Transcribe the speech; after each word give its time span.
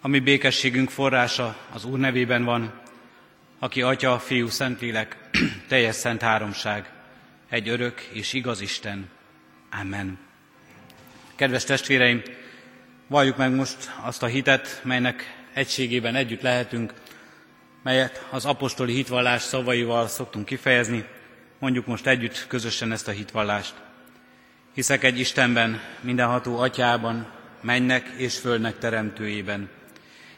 ami 0.00 0.18
békességünk 0.18 0.90
forrása 0.90 1.56
az 1.72 1.84
Úr 1.84 1.98
nevében 1.98 2.44
van, 2.44 2.80
aki 3.58 3.82
Atya, 3.82 4.18
Fiú, 4.18 4.48
Szentlélek, 4.48 5.16
teljes 5.68 5.94
szent 5.94 6.22
háromság, 6.22 6.90
egy 7.48 7.68
örök 7.68 8.00
és 8.00 8.32
igaz 8.32 8.60
Isten. 8.60 9.08
Amen. 9.80 10.18
Kedves 11.34 11.64
testvéreim, 11.64 12.22
valljuk 13.06 13.36
meg 13.36 13.54
most 13.54 13.90
azt 14.00 14.22
a 14.22 14.26
hitet, 14.26 14.80
melynek 14.84 15.36
egységében 15.52 16.14
együtt 16.14 16.40
lehetünk, 16.40 16.92
melyet 17.82 18.26
az 18.30 18.44
apostoli 18.44 18.92
hitvallás 18.92 19.42
szavaival 19.42 20.08
szoktunk 20.08 20.44
kifejezni, 20.44 21.04
mondjuk 21.58 21.86
most 21.86 22.06
együtt 22.06 22.46
közösen 22.46 22.92
ezt 22.92 23.08
a 23.08 23.10
hitvallást. 23.10 23.74
Hiszek 24.74 25.04
egy 25.04 25.18
Istenben, 25.18 25.80
mindenható 26.00 26.58
atyában, 26.58 27.32
mennek 27.60 28.08
és 28.16 28.38
földnek 28.38 28.78
teremtőjében, 28.78 29.68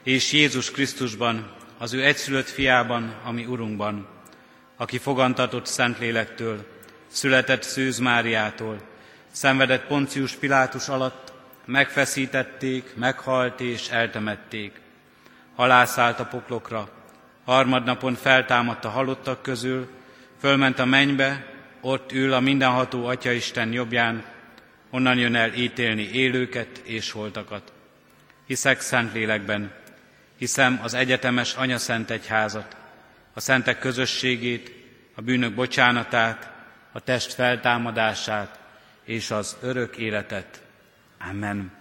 és 0.03 0.33
Jézus 0.33 0.71
Krisztusban, 0.71 1.51
az 1.79 1.93
ő 1.93 2.05
egyszülött 2.05 2.49
fiában, 2.49 3.15
ami 3.25 3.45
Urunkban, 3.45 4.07
aki 4.77 4.99
fogantatott 4.99 5.67
Szentlélektől, 5.67 6.67
született 7.07 7.63
Szűz 7.63 7.99
Máriától, 7.99 8.81
szenvedett 9.31 9.87
Poncius 9.87 10.33
Pilátus 10.33 10.89
alatt, 10.89 11.33
megfeszítették, 11.65 12.95
meghalt 12.95 13.61
és 13.61 13.89
eltemették. 13.89 14.81
Halászállt 15.55 16.21
a 16.21 16.25
poklokra, 16.25 16.89
harmadnapon 17.45 18.15
feltámadt 18.15 18.85
a 18.85 18.89
halottak 18.89 19.43
közül, 19.43 19.89
fölment 20.41 20.79
a 20.79 20.85
mennybe, 20.85 21.47
ott 21.81 22.13
ül 22.13 22.33
a 22.33 22.41
mindenható 22.41 23.07
Atya 23.07 23.33
Isten 23.33 23.73
jobbján, 23.73 24.25
onnan 24.91 25.19
jön 25.19 25.35
el 25.35 25.53
ítélni 25.53 26.11
élőket 26.13 26.79
és 26.85 27.11
holtakat. 27.11 27.73
Hiszek 28.47 28.81
Szentlélekben, 28.81 29.73
hiszem 30.41 30.81
az 30.83 30.95
egyetemes 30.95 31.55
Anya 31.55 31.79
Szent 31.79 32.11
Egyházat, 32.11 32.77
a 33.33 33.41
szentek 33.41 33.79
közösségét, 33.79 34.73
a 35.15 35.21
bűnök 35.21 35.55
bocsánatát, 35.55 36.51
a 36.93 37.01
test 37.01 37.33
feltámadását 37.33 38.59
és 39.05 39.31
az 39.31 39.57
örök 39.63 39.97
életet. 39.97 40.63
Amen. 41.31 41.73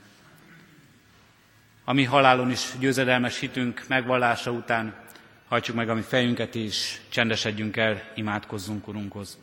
A 1.84 1.94
mi 1.94 2.04
halálon 2.04 2.52
is 2.52 2.72
győzedelmes 2.80 3.40
hitünk 3.40 3.84
megvallása 3.88 4.52
után 4.52 4.96
hajtsuk 5.48 5.76
meg 5.76 5.90
a 5.90 5.94
mi 5.94 6.02
fejünket 6.02 6.56
és 6.56 7.00
csendesedjünk 7.10 7.78
el, 7.78 8.04
imádkozzunk 8.16 8.88
Urunkhoz. 8.88 9.38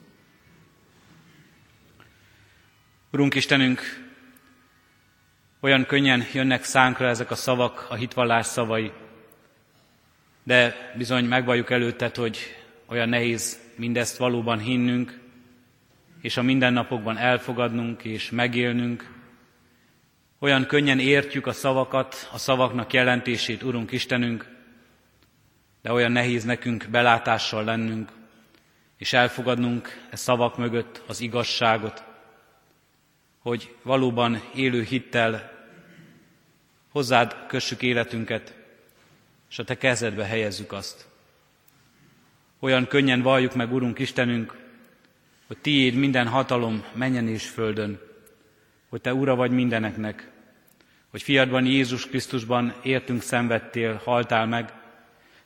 Urunk 3.13 3.35
Istenünk, 3.35 3.81
olyan 5.61 5.87
könnyen 5.87 6.27
jönnek 6.33 6.65
szánkra 6.65 7.09
ezek 7.09 7.31
a 7.31 7.35
szavak, 7.35 7.87
a 7.89 7.95
hitvallás 7.95 8.47
szavai, 8.47 8.93
de 10.47 10.93
bizony 10.97 11.25
megvalljuk 11.25 11.71
előtted, 11.71 12.17
hogy 12.17 12.39
olyan 12.87 13.09
nehéz 13.09 13.61
mindezt 13.77 14.17
valóban 14.17 14.59
hinnünk, 14.59 15.21
és 16.21 16.37
a 16.37 16.43
mindennapokban 16.43 17.17
elfogadnunk 17.17 18.05
és 18.05 18.31
megélnünk. 18.31 19.15
Olyan 20.39 20.67
könnyen 20.67 20.99
értjük 20.99 21.47
a 21.47 21.53
szavakat, 21.53 22.29
a 22.33 22.39
szavaknak 22.39 22.93
jelentését, 22.93 23.63
Urunk 23.63 23.93
Istenünk, 23.93 24.49
de 25.83 25.93
olyan 25.93 26.13
nehéz 26.13 26.45
nekünk 26.45 26.87
belátással 26.91 27.65
lennünk, 27.65 28.13
és 28.99 29.13
elfogadnunk 29.13 30.07
e 30.11 30.17
szavak 30.17 30.57
mögött 30.57 31.03
az 31.07 31.21
igazságot, 31.21 32.05
hogy 33.39 33.75
valóban 33.83 34.43
élő 34.55 34.83
hittel 34.83 35.53
hozzád 36.93 37.37
kössük 37.47 37.83
életünket, 37.83 38.66
és 39.57 39.63
a 39.63 39.65
Te 39.65 39.77
kezedbe 39.77 40.25
helyezzük 40.25 40.73
azt. 40.73 41.07
Olyan 42.59 42.87
könnyen 42.87 43.23
valljuk 43.23 43.55
meg, 43.55 43.73
Urunk 43.73 43.99
Istenünk, 43.99 44.57
hogy 45.47 45.59
Tiéd 45.59 45.95
minden 45.95 46.27
hatalom 46.27 46.85
menjen 46.95 47.29
és 47.29 47.49
földön, 47.49 48.01
hogy 48.89 49.01
Te 49.01 49.15
Ura 49.15 49.35
vagy 49.35 49.51
mindeneknek, 49.51 50.31
hogy 51.11 51.23
fiadban 51.23 51.67
Jézus 51.67 52.07
Krisztusban 52.07 52.75
értünk 52.83 53.23
szenvedtél, 53.23 54.01
haltál 54.05 54.47
meg, 54.47 54.73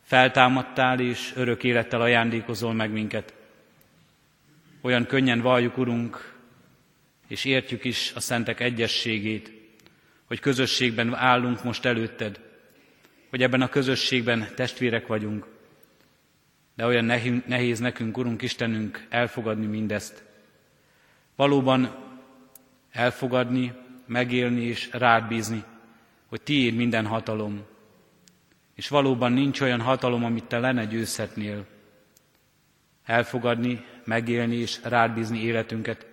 feltámadtál 0.03 1.01
és 1.01 1.33
örök 1.35 1.65
élettel 1.65 2.01
ajándékozol 2.01 2.75
meg 2.75 2.91
minket. 2.91 3.35
Olyan 4.81 5.07
könnyen 5.07 5.41
valljuk, 5.41 5.79
Urunk, 5.79 6.35
és 7.29 7.45
értjük 7.45 7.85
is 7.85 8.13
a 8.15 8.21
szentek 8.21 8.61
egyességét, 8.61 9.53
hogy 10.25 10.41
közösségben 10.41 11.15
állunk 11.15 11.65
most 11.65 11.85
előtted, 11.85 12.50
hogy 13.31 13.43
ebben 13.43 13.63
a 13.63 13.69
közösségben 13.69 14.49
testvérek 14.55 15.07
vagyunk, 15.07 15.47
de 16.75 16.87
olyan 16.87 17.05
nehéz 17.47 17.79
nekünk, 17.79 18.17
Urunk 18.17 18.43
Istenünk, 18.43 19.07
elfogadni 19.09 19.67
mindezt. 19.67 20.25
Valóban 21.37 21.95
elfogadni, 22.91 23.73
megélni 24.07 24.63
és 24.63 24.89
rád 24.93 25.29
bízni, 25.29 25.65
hogy 26.27 26.41
tiéd 26.41 26.75
minden 26.75 27.07
hatalom, 27.07 27.63
és 28.75 28.89
valóban 28.89 29.33
nincs 29.33 29.61
olyan 29.61 29.81
hatalom, 29.81 30.25
amit 30.25 30.45
te 30.45 30.59
lenne 30.59 30.85
győzhetnél. 30.85 31.67
Elfogadni, 33.05 33.85
megélni 34.05 34.57
és 34.57 34.79
rád 34.83 35.15
bízni 35.15 35.39
életünket, 35.43 36.07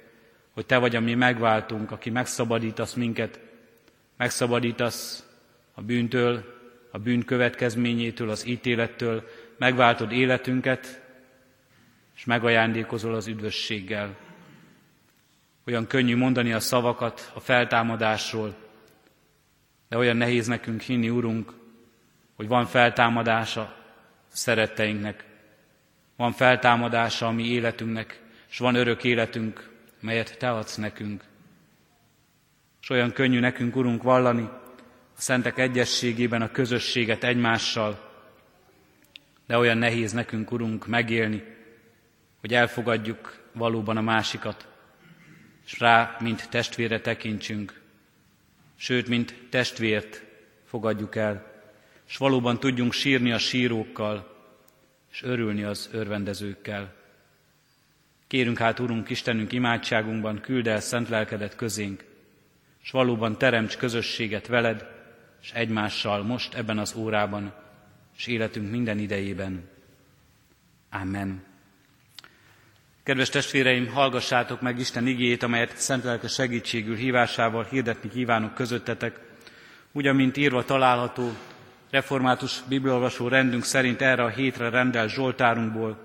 hogy 0.54 0.66
te 0.66 0.78
vagy 0.78 0.96
a 0.96 1.00
mi 1.00 1.14
megváltunk, 1.14 1.92
aki 1.92 2.10
megszabadítasz 2.10 2.94
minket, 2.94 3.40
megszabadítasz 4.18 5.28
a 5.74 5.82
bűntől, 5.82 6.57
a 6.98 7.00
bűn 7.00 7.26
következményétől, 7.26 8.30
az 8.30 8.48
ítélettől, 8.48 9.30
megváltod 9.58 10.12
életünket, 10.12 11.02
és 12.16 12.26
megajándékozol 12.26 13.14
az 13.14 13.28
üdvösséggel. 13.28 14.16
Olyan 15.68 15.88
könnyű 15.88 16.16
mondani 16.16 16.54
a 16.54 16.60
szavakat 16.60 17.32
a 17.34 17.40
feltámadásról, 17.40 18.56
de 19.90 19.98
olyan 19.98 20.18
nehéz 20.18 20.48
nekünk 20.48 20.82
hinni, 20.82 21.10
Urunk, 21.10 21.54
hogy 22.36 22.48
van 22.48 22.66
feltámadása 22.66 23.76
szeretteinknek, 24.28 25.26
van 26.16 26.32
feltámadása 26.32 27.28
a 27.28 27.32
mi 27.32 27.44
életünknek, 27.44 28.22
és 28.50 28.58
van 28.58 28.76
örök 28.76 29.04
életünk, 29.04 29.70
melyet 30.00 30.38
Te 30.38 30.52
adsz 30.52 30.76
nekünk. 30.76 31.24
És 32.82 32.90
olyan 32.90 33.12
könnyű 33.12 33.40
nekünk, 33.40 33.76
Urunk, 33.76 34.04
vallani 34.04 34.50
a 35.18 35.22
szentek 35.22 35.58
egyességében 35.58 36.42
a 36.42 36.52
közösséget 36.52 37.24
egymással, 37.24 38.12
de 39.48 39.58
olyan 39.58 39.78
nehéz 39.78 40.12
nekünk, 40.12 40.52
Urunk, 40.52 40.88
megélni, 40.88 41.44
hogy 42.40 42.54
elfogadjuk 42.54 43.50
valóban 43.52 43.98
a 43.98 44.02
másikat, 44.02 44.68
és 45.66 45.80
rá, 45.80 46.18
mint 46.20 46.50
testvére 46.50 47.00
tekintsünk, 47.00 47.82
sőt, 48.76 49.08
mint 49.08 49.36
testvért 49.50 50.24
fogadjuk 50.66 51.16
el, 51.16 51.62
és 52.08 52.18
valóban 52.18 52.60
tudjunk 52.60 52.94
sírni 52.94 53.32
a 53.32 53.38
sírókkal, 53.38 54.36
és 55.12 55.24
örülni 55.24 55.64
az 55.64 55.90
örvendezőkkel. 55.92 56.94
Kérünk 58.28 58.58
hát, 58.58 58.80
Urunk, 58.80 59.10
Istenünk 59.10 59.52
imádságunkban, 59.52 60.42
küld 60.42 60.68
el 60.68 60.80
szent 60.80 61.10
lelkedet 61.10 61.56
közénk, 61.56 62.04
és 62.84 62.92
valóban 62.92 63.38
teremts 63.38 63.78
közösséget 63.78 64.48
veled, 64.48 64.97
és 65.48 65.54
egymással 65.54 66.24
most 66.24 66.54
ebben 66.54 66.78
az 66.78 66.96
órában, 66.96 67.54
és 68.18 68.28
életünk 68.28 68.72
minden 68.72 69.00
idejében. 69.00 69.70
Amen. 70.90 71.44
Kedves 73.04 73.30
testvéreim, 73.30 73.88
hallgassátok 73.88 74.62
meg 74.62 74.80
Isten 74.80 75.08
igéjét, 75.08 75.44
amelyet 75.44 75.78
szent 75.78 76.04
lelke 76.04 76.28
segítségül 76.28 76.96
hívásával 76.96 77.64
hirdetni 77.64 78.10
kívánok 78.10 78.54
közöttetek, 78.54 79.20
úgy, 79.92 80.08
amint 80.08 80.38
írva 80.38 80.66
található 80.66 81.32
református 81.90 82.62
bibliolvasó 82.68 83.28
rendünk 83.28 83.64
szerint 83.64 84.02
erre 84.02 84.24
a 84.24 84.30
hétre 84.30 84.70
rendelt 84.70 85.10
Zsoltárunkból, 85.10 85.98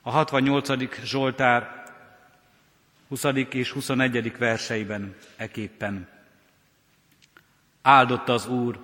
a 0.00 0.10
68. 0.10 1.02
Zsoltár 1.04 1.84
20. 3.08 3.24
és 3.50 3.70
21. 3.70 4.38
verseiben 4.38 5.14
eképpen. 5.36 6.13
Áldott 7.86 8.28
az 8.28 8.46
Úr, 8.46 8.78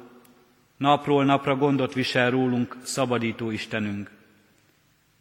napról 0.76 1.24
napra 1.24 1.56
gondot 1.56 1.92
visel 1.92 2.30
rólunk 2.30 2.76
szabadító 2.82 3.50
Istenünk. 3.50 4.10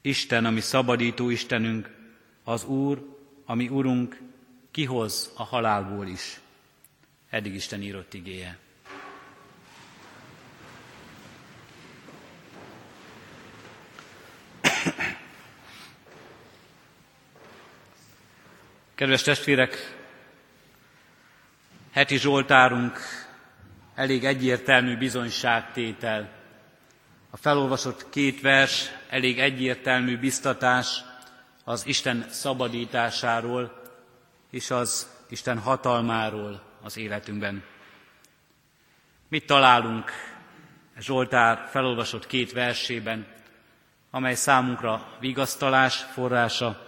Isten, 0.01 0.45
ami 0.45 0.59
szabadító 0.59 1.29
Istenünk, 1.29 1.89
az 2.43 2.65
Úr, 2.65 3.17
ami 3.45 3.67
Urunk, 3.67 4.21
kihoz 4.71 5.33
a 5.37 5.43
halálból 5.43 6.07
is. 6.07 6.39
Eddig 7.29 7.53
Isten 7.53 7.81
írott 7.81 8.13
igéje. 8.13 8.57
Kedves 18.95 19.21
testvérek, 19.21 19.97
heti 21.91 22.17
Zsoltárunk 22.17 22.99
elég 23.99 24.25
egyértelmű 24.25 24.97
bizonyságtétel. 24.97 26.29
A 27.29 27.37
felolvasott 27.37 28.09
két 28.09 28.41
vers 28.41 28.91
elég 29.09 29.39
egyértelmű 29.39 30.17
biztatás 30.17 31.03
az 31.63 31.85
Isten 31.85 32.25
szabadításáról 32.29 33.81
és 34.51 34.71
az 34.71 35.07
Isten 35.29 35.57
hatalmáról 35.57 36.61
az 36.81 36.97
életünkben. 36.97 37.63
Mit 39.27 39.45
találunk 39.45 40.11
Zsoltár 40.99 41.67
felolvasott 41.69 42.27
két 42.27 42.51
versében, 42.51 43.27
amely 44.11 44.35
számunkra 44.35 45.17
vigasztalás 45.19 45.95
forrása, 45.95 46.87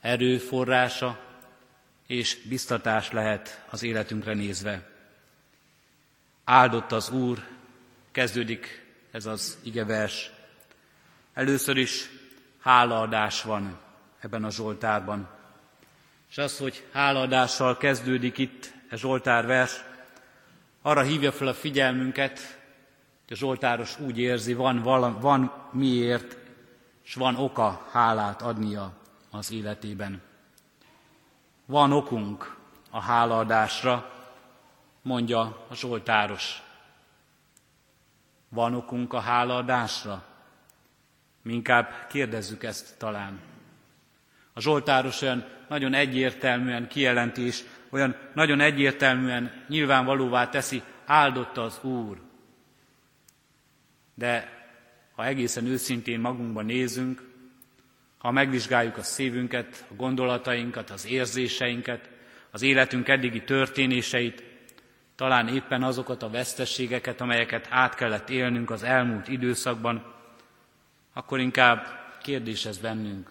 erő 0.00 0.38
forrása 0.38 1.18
és 2.06 2.38
biztatás 2.48 3.10
lehet 3.10 3.64
az 3.70 3.82
életünkre 3.82 4.34
nézve. 4.34 4.90
Áldott 6.50 6.92
az 6.92 7.10
Úr, 7.10 7.46
kezdődik 8.10 8.86
ez 9.10 9.26
az 9.26 9.58
igevers. 9.62 10.30
Először 11.34 11.76
is 11.76 12.10
hálaadás 12.60 13.42
van 13.42 13.78
ebben 14.20 14.44
a 14.44 14.50
Zsoltárban. 14.50 15.28
És 16.30 16.38
az, 16.38 16.58
hogy 16.58 16.86
hálaadással 16.92 17.76
kezdődik 17.76 18.38
itt 18.38 18.72
a 18.90 18.96
Zsoltár 18.96 19.46
vers, 19.46 19.84
arra 20.82 21.02
hívja 21.02 21.32
fel 21.32 21.46
a 21.46 21.54
figyelmünket, 21.54 22.38
hogy 23.26 23.36
a 23.36 23.38
Zsoltáros 23.38 23.98
úgy 24.00 24.18
érzi, 24.18 24.54
van, 24.54 24.82
vala, 24.82 25.18
van 25.20 25.52
miért, 25.72 26.36
és 27.04 27.14
van 27.14 27.36
oka 27.36 27.86
hálát 27.90 28.42
adnia 28.42 28.92
az 29.30 29.52
életében. 29.52 30.22
Van 31.66 31.92
okunk 31.92 32.56
a 32.90 33.00
hálaadásra, 33.00 34.19
mondja 35.02 35.66
a 35.68 35.74
Zsoltáros. 35.74 36.62
Van 38.48 38.74
okunk 38.74 39.12
a 39.12 39.20
hálaadásra? 39.20 40.24
Mi 41.42 41.52
inkább 41.52 42.06
kérdezzük 42.08 42.62
ezt 42.62 42.98
talán. 42.98 43.40
A 44.52 44.60
Zsoltáros 44.60 45.22
olyan 45.22 45.44
nagyon 45.68 45.94
egyértelműen 45.94 46.88
kijelenti, 46.88 47.42
és 47.42 47.64
olyan 47.90 48.16
nagyon 48.34 48.60
egyértelműen 48.60 49.64
nyilvánvalóvá 49.68 50.48
teszi, 50.48 50.82
áldott 51.06 51.56
az 51.56 51.78
Úr. 51.82 52.20
De 54.14 54.58
ha 55.14 55.26
egészen 55.26 55.66
őszintén 55.66 56.20
magunkba 56.20 56.62
nézünk, 56.62 57.28
ha 58.18 58.30
megvizsgáljuk 58.30 58.96
a 58.96 59.02
szívünket, 59.02 59.86
a 59.90 59.94
gondolatainkat, 59.94 60.90
az 60.90 61.06
érzéseinket, 61.06 62.10
az 62.50 62.62
életünk 62.62 63.08
eddigi 63.08 63.44
történéseit, 63.44 64.49
talán 65.20 65.48
éppen 65.48 65.82
azokat 65.82 66.22
a 66.22 66.30
vesztességeket, 66.30 67.20
amelyeket 67.20 67.66
át 67.70 67.94
kellett 67.94 68.30
élnünk 68.30 68.70
az 68.70 68.82
elmúlt 68.82 69.28
időszakban, 69.28 70.14
akkor 71.12 71.40
inkább 71.40 71.86
kérdés 72.22 72.64
ez 72.64 72.78
bennünk. 72.78 73.30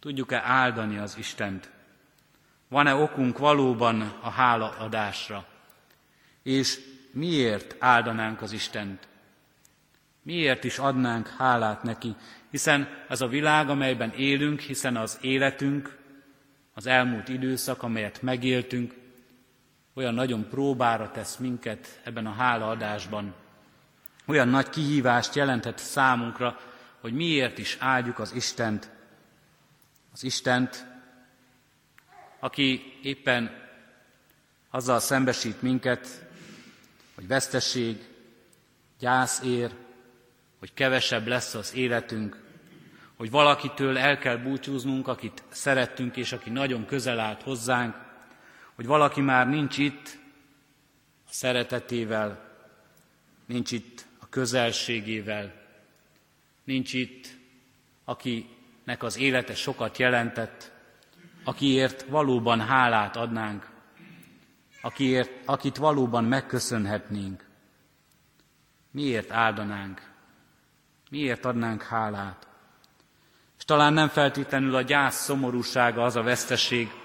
Tudjuk-e 0.00 0.42
áldani 0.44 0.98
az 0.98 1.16
Istent? 1.18 1.70
Van-e 2.68 2.94
okunk 2.94 3.38
valóban 3.38 4.00
a 4.20 4.30
hálaadásra? 4.30 5.46
És 6.42 6.78
miért 7.12 7.76
áldanánk 7.78 8.42
az 8.42 8.52
Istent? 8.52 9.08
Miért 10.22 10.64
is 10.64 10.78
adnánk 10.78 11.28
hálát 11.28 11.82
neki? 11.82 12.14
Hiszen 12.50 12.88
ez 13.08 13.20
a 13.20 13.28
világ, 13.28 13.68
amelyben 13.68 14.10
élünk, 14.10 14.60
hiszen 14.60 14.96
az 14.96 15.18
életünk, 15.20 15.98
az 16.74 16.86
elmúlt 16.86 17.28
időszak, 17.28 17.82
amelyet 17.82 18.22
megéltünk, 18.22 19.00
olyan 19.94 20.14
nagyon 20.14 20.48
próbára 20.48 21.10
tesz 21.10 21.36
minket 21.36 22.00
ebben 22.04 22.26
a 22.26 22.32
hálaadásban. 22.32 23.34
Olyan 24.26 24.48
nagy 24.48 24.68
kihívást 24.68 25.34
jelentett 25.34 25.78
számunkra, 25.78 26.60
hogy 27.00 27.12
miért 27.12 27.58
is 27.58 27.76
áldjuk 27.80 28.18
az 28.18 28.32
Istent. 28.32 28.90
Az 30.12 30.24
Istent, 30.24 30.86
aki 32.38 32.98
éppen 33.02 33.60
azzal 34.70 35.00
szembesít 35.00 35.62
minket, 35.62 36.26
hogy 37.14 37.26
veszteség, 37.26 38.08
gyász 38.98 39.40
ér, 39.40 39.70
hogy 40.58 40.74
kevesebb 40.74 41.26
lesz 41.26 41.54
az 41.54 41.74
életünk, 41.74 42.40
hogy 43.16 43.30
valakitől 43.30 43.98
el 43.98 44.18
kell 44.18 44.36
búcsúznunk, 44.36 45.08
akit 45.08 45.42
szerettünk, 45.48 46.16
és 46.16 46.32
aki 46.32 46.50
nagyon 46.50 46.86
közel 46.86 47.18
állt 47.20 47.42
hozzánk, 47.42 47.96
hogy 48.82 48.90
valaki 48.90 49.20
már 49.20 49.48
nincs 49.48 49.78
itt 49.78 50.18
a 51.26 51.32
szeretetével, 51.32 52.50
nincs 53.46 53.70
itt 53.72 54.06
a 54.20 54.28
közelségével, 54.28 55.52
nincs 56.64 56.92
itt, 56.92 57.26
akinek 58.04 59.02
az 59.02 59.18
élete 59.18 59.54
sokat 59.54 59.98
jelentett, 59.98 60.72
akiért 61.44 62.02
valóban 62.02 62.60
hálát 62.60 63.16
adnánk, 63.16 63.70
akiért, 64.80 65.30
akit 65.44 65.76
valóban 65.76 66.24
megköszönhetnénk. 66.24 67.44
Miért 68.90 69.30
áldanánk? 69.30 70.10
Miért 71.10 71.44
adnánk 71.44 71.82
hálát? 71.82 72.48
És 73.58 73.64
talán 73.64 73.92
nem 73.92 74.08
feltétlenül 74.08 74.74
a 74.74 74.82
gyász 74.82 75.24
szomorúsága 75.24 76.02
az 76.02 76.16
a 76.16 76.22
veszteség, 76.22 77.01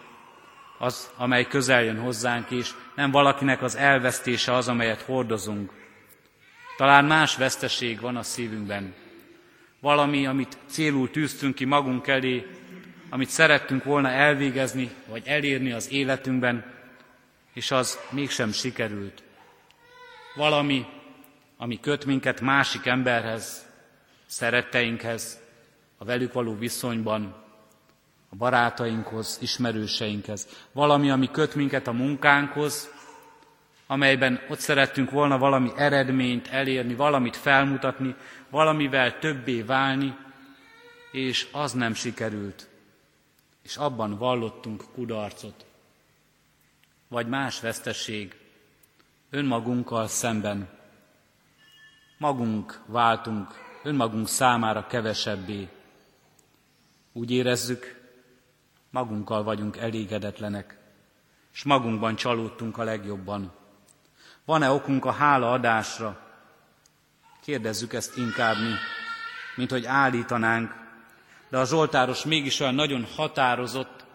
az, 0.78 1.12
amely 1.18 1.48
közel 1.48 1.84
jön 1.84 2.00
hozzánk 2.00 2.52
is, 2.52 2.74
nem 2.96 3.12
valakinek 3.12 3.62
az 3.62 3.76
elvesztése 3.76 4.54
az, 4.54 4.68
amelyet 4.68 5.02
hordozunk. 5.02 5.72
Talán 6.78 7.06
más 7.06 7.36
veszteség 7.36 8.00
van 8.00 8.16
a 8.16 8.24
szívünkben. 8.24 8.94
Valami, 9.80 10.26
amit 10.26 10.58
célul 10.66 11.12
tűztünk 11.12 11.56
ki 11.56 11.66
magunk 11.66 12.08
elé, 12.08 12.46
amit 13.10 13.30
szerettünk 13.30 13.84
volna 13.84 14.10
elvégezni, 14.10 14.90
vagy 15.08 15.22
elérni 15.26 15.72
az 15.72 15.92
életünkben, 15.92 16.66
és 17.54 17.72
az 17.72 18.00
mégsem 18.10 18.52
sikerült. 18.52 19.24
Valami, 20.36 20.86
ami 21.58 21.80
köt 21.80 22.06
minket 22.06 22.42
másik 22.42 22.86
emberhez, 22.86 23.66
szeretteinkhez, 24.26 25.40
a 25.98 26.06
velük 26.06 26.34
való 26.34 26.58
viszonyban, 26.58 27.47
a 28.30 28.36
barátainkhoz, 28.36 29.38
ismerőseinkhez. 29.42 30.48
Valami, 30.72 31.10
ami 31.10 31.32
köt 31.32 31.56
minket 31.56 31.88
a 31.88 31.92
munkánkhoz, 31.92 32.90
amelyben 33.88 34.40
ott 34.50 34.60
szerettünk 34.60 35.12
volna 35.12 35.38
valami 35.38 35.72
eredményt 35.76 36.48
elérni, 36.48 36.96
valamit 36.96 37.36
felmutatni, 37.36 38.16
valamivel 38.50 39.20
többé 39.20 39.62
válni, 39.62 40.16
és 41.12 41.48
az 41.52 41.72
nem 41.72 41.94
sikerült. 41.94 42.68
És 43.64 43.76
abban 43.76 44.18
vallottunk 44.18 44.84
kudarcot. 44.94 45.66
Vagy 47.08 47.28
más 47.28 47.60
veszteség, 47.60 48.36
önmagunkkal 49.30 50.08
szemben. 50.08 50.70
Magunk 52.18 52.82
váltunk 52.86 53.66
önmagunk 53.88 54.28
számára 54.28 54.88
kevesebbé. 54.88 55.68
Úgy 57.14 57.32
érezzük, 57.32 57.97
magunkkal 58.98 59.44
vagyunk 59.44 59.78
elégedetlenek, 59.78 60.78
és 61.54 61.64
magunkban 61.64 62.16
csalódtunk 62.16 62.78
a 62.78 62.84
legjobban. 62.84 63.52
Van-e 64.46 64.72
okunk 64.72 65.06
a 65.06 65.12
hála 65.12 65.52
adásra? 65.52 66.20
Kérdezzük 67.42 67.94
ezt 67.94 68.18
inkább 68.18 68.56
mi, 68.56 68.74
mint 69.56 69.72
hogy 69.72 69.86
állítanánk, 69.86 70.76
de 71.50 71.58
a 71.58 71.66
Zsoltáros 71.66 72.24
mégis 72.24 72.60
olyan 72.60 72.76
nagyon 72.76 73.06
határozott, 73.16 74.06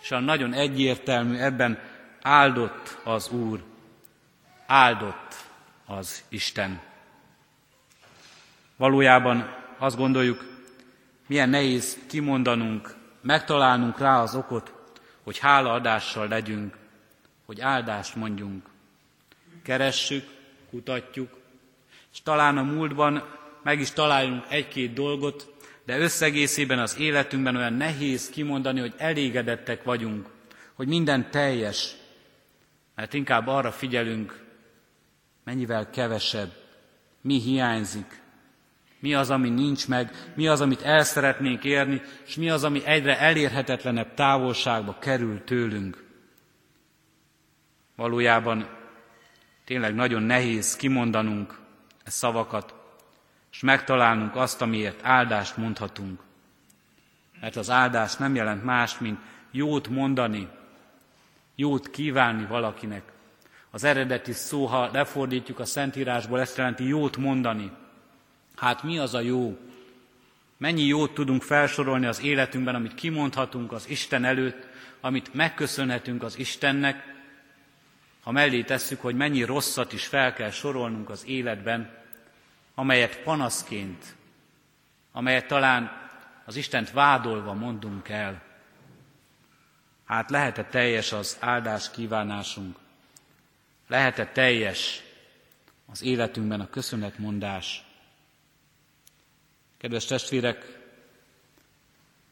és 0.00 0.10
olyan 0.10 0.24
nagyon 0.24 0.52
egyértelmű 0.52 1.36
ebben 1.36 1.78
áldott 2.22 2.98
az 3.04 3.28
Úr, 3.28 3.62
áldott 4.66 5.34
az 5.86 6.24
Isten. 6.28 6.80
Valójában 8.76 9.54
azt 9.78 9.96
gondoljuk, 9.96 10.44
milyen 11.26 11.48
nehéz 11.48 11.98
kimondanunk 12.08 13.02
megtalálnunk 13.24 13.98
rá 13.98 14.22
az 14.22 14.34
okot, 14.34 14.72
hogy 15.22 15.38
hálaadással 15.38 16.28
legyünk, 16.28 16.76
hogy 17.46 17.60
áldást 17.60 18.14
mondjunk. 18.14 18.66
Keressük, 19.62 20.28
kutatjuk, 20.70 21.38
és 22.12 22.22
talán 22.22 22.58
a 22.58 22.62
múltban 22.62 23.24
meg 23.62 23.80
is 23.80 23.90
találjunk 23.90 24.44
egy-két 24.48 24.92
dolgot, 24.92 25.52
de 25.84 25.98
összegészében 25.98 26.78
az 26.78 26.98
életünkben 26.98 27.56
olyan 27.56 27.72
nehéz 27.72 28.30
kimondani, 28.30 28.80
hogy 28.80 28.94
elégedettek 28.96 29.82
vagyunk, 29.82 30.28
hogy 30.74 30.88
minden 30.88 31.30
teljes, 31.30 31.94
mert 32.94 33.14
inkább 33.14 33.46
arra 33.46 33.72
figyelünk, 33.72 34.44
mennyivel 35.44 35.90
kevesebb, 35.90 36.52
mi 37.20 37.40
hiányzik, 37.40 38.22
mi 39.04 39.14
az, 39.14 39.30
ami 39.30 39.48
nincs 39.48 39.88
meg, 39.88 40.32
mi 40.34 40.46
az, 40.46 40.60
amit 40.60 40.82
el 40.82 41.04
szeretnénk 41.04 41.64
érni, 41.64 42.02
és 42.26 42.36
mi 42.36 42.50
az, 42.50 42.64
ami 42.64 42.84
egyre 42.84 43.18
elérhetetlenebb 43.18 44.14
távolságba 44.14 44.98
kerül 44.98 45.44
tőlünk. 45.44 46.04
Valójában 47.96 48.68
Tényleg 49.64 49.94
nagyon 49.94 50.22
nehéz 50.22 50.76
kimondanunk 50.76 51.58
e 52.04 52.10
szavakat, 52.10 52.74
és 53.52 53.60
megtalálnunk 53.60 54.36
azt, 54.36 54.62
amiért 54.62 55.00
áldást 55.02 55.56
mondhatunk. 55.56 56.20
Mert 57.40 57.56
az 57.56 57.70
áldás 57.70 58.16
nem 58.16 58.34
jelent 58.34 58.64
más, 58.64 58.98
mint 58.98 59.18
jót 59.50 59.88
mondani, 59.88 60.48
jót 61.54 61.90
kívánni 61.90 62.46
valakinek. 62.46 63.02
Az 63.70 63.84
eredeti 63.84 64.32
szó, 64.32 64.66
ha 64.66 64.90
lefordítjuk 64.92 65.58
a 65.58 65.64
Szentírásból, 65.64 66.40
ezt 66.40 66.56
jelenti 66.56 66.86
jót 66.86 67.16
mondani. 67.16 67.72
Hát 68.56 68.82
mi 68.82 68.98
az 68.98 69.14
a 69.14 69.20
jó? 69.20 69.58
Mennyi 70.56 70.82
jót 70.82 71.14
tudunk 71.14 71.42
felsorolni 71.42 72.06
az 72.06 72.22
életünkben, 72.22 72.74
amit 72.74 72.94
kimondhatunk 72.94 73.72
az 73.72 73.88
Isten 73.88 74.24
előtt, 74.24 74.66
amit 75.00 75.34
megköszönhetünk 75.34 76.22
az 76.22 76.38
Istennek, 76.38 77.14
ha 78.22 78.30
mellé 78.30 78.62
tesszük, 78.62 79.00
hogy 79.00 79.16
mennyi 79.16 79.42
rosszat 79.42 79.92
is 79.92 80.06
fel 80.06 80.32
kell 80.32 80.50
sorolnunk 80.50 81.10
az 81.10 81.24
életben, 81.26 82.02
amelyet 82.74 83.22
panaszként, 83.22 84.14
amelyet 85.12 85.46
talán 85.46 86.10
az 86.44 86.56
Istent 86.56 86.90
vádolva 86.90 87.52
mondunk 87.52 88.08
el. 88.08 88.42
Hát 90.04 90.30
lehet-e 90.30 90.64
teljes 90.64 91.12
az 91.12 91.36
áldás 91.40 91.90
kívánásunk? 91.90 92.76
Lehet-e 93.88 94.26
teljes 94.26 95.02
az 95.86 96.02
életünkben 96.02 96.60
a 96.60 96.70
köszönetmondás? 96.70 97.84
Kedves 99.84 100.04
testvérek, 100.04 100.78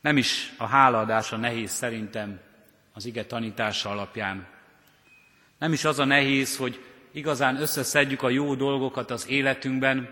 nem 0.00 0.16
is 0.16 0.52
a 0.58 0.66
hálaadása 0.66 1.36
nehéz 1.36 1.70
szerintem 1.70 2.40
az 2.92 3.04
ige 3.04 3.24
tanítása 3.24 3.90
alapján. 3.90 4.46
Nem 5.58 5.72
is 5.72 5.84
az 5.84 5.98
a 5.98 6.04
nehéz, 6.04 6.56
hogy 6.56 6.84
igazán 7.10 7.56
összeszedjük 7.56 8.22
a 8.22 8.28
jó 8.28 8.54
dolgokat 8.54 9.10
az 9.10 9.28
életünkben, 9.28 10.08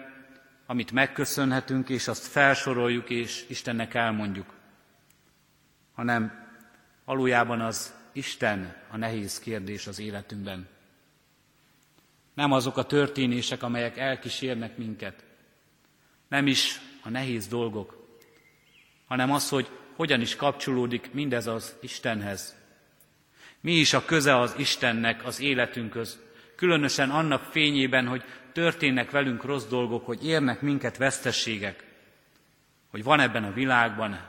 amit 0.67 0.93
megköszönhetünk, 0.93 1.89
és 1.89 2.09
azt 2.09 2.27
felsoroljuk, 2.27 3.11
és 3.11 3.45
Istennek 3.49 3.95
elmondjuk, 3.95 4.55
hanem 5.95 6.49
valójában 7.05 7.61
az 7.61 7.95
Isten 8.13 8.77
a 8.91 8.97
nehéz 8.97 9.39
kérdés 9.39 9.87
az 9.87 9.99
életünkben. 9.99 10.69
Nem 12.35 12.53
azok 12.53 12.77
a 12.77 12.85
történések, 12.87 13.63
amelyek 13.63 13.97
elkísérnek 13.97 14.77
minket, 14.77 15.25
nem 16.29 16.47
is 16.47 16.81
a 17.03 17.09
nehéz 17.09 17.47
dolgok, 17.47 18.07
hanem 19.07 19.33
az, 19.33 19.49
hogy 19.49 19.69
hogyan 19.97 20.21
is 20.21 20.37
kapcsolódik 20.37 21.13
mindez 21.13 21.47
az 21.47 21.77
Istenhez. 21.81 22.57
Mi 23.61 23.73
is 23.73 23.93
a 23.93 24.05
köze 24.05 24.39
az 24.39 24.55
Istennek 24.57 25.25
az 25.25 25.41
életünkhöz, 25.41 26.19
különösen 26.57 27.11
annak 27.11 27.43
fényében, 27.43 28.07
hogy 28.07 28.25
történnek 28.53 29.11
velünk 29.11 29.45
rossz 29.45 29.67
dolgok, 29.67 30.07
hogy 30.07 30.27
érnek 30.27 30.61
minket 30.61 30.97
vesztességek, 30.97 31.85
hogy 32.91 33.03
van 33.03 33.21
ebben 33.21 33.45
a 33.45 33.53
világban 33.53 34.21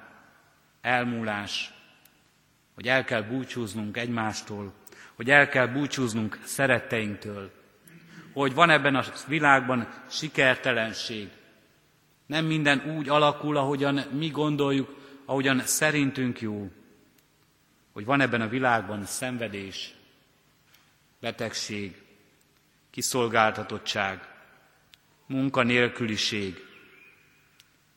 elmúlás, 0.82 1.74
hogy 2.76 2.88
el 2.88 3.04
kell 3.04 3.22
búcsúznunk 3.22 3.98
egymástól, 3.98 4.74
hogy 5.16 5.30
el 5.30 5.50
kell 5.50 5.68
búcsúznunk 5.68 6.40
szeretteinktől, 6.44 7.52
hogy 8.34 8.54
van 8.54 8.70
ebben 8.70 8.96
a 8.96 9.04
világban 9.28 9.88
sikertelenség. 10.10 11.30
Nem 12.32 12.46
minden 12.46 12.96
úgy 12.98 13.10
alakul, 13.10 13.58
ahogyan 13.58 13.96
mi 13.96 14.30
gondoljuk, 14.30 14.96
ahogyan 15.26 15.60
szerintünk 15.60 16.42
jó, 16.42 16.72
hogy 17.92 18.06
van 18.06 18.22
ebben 18.22 18.42
a 18.42 18.48
világban 18.48 19.06
szenvedés, 19.06 19.94
betegség, 21.20 22.02
kiszolgáltatottság, 22.90 24.28
munkanélküliség, 25.26 26.66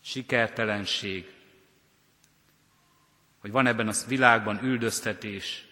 sikertelenség, 0.00 1.32
hogy 3.38 3.50
van 3.50 3.66
ebben 3.66 3.88
a 3.88 3.92
világban 4.08 4.64
üldöztetés, 4.64 5.66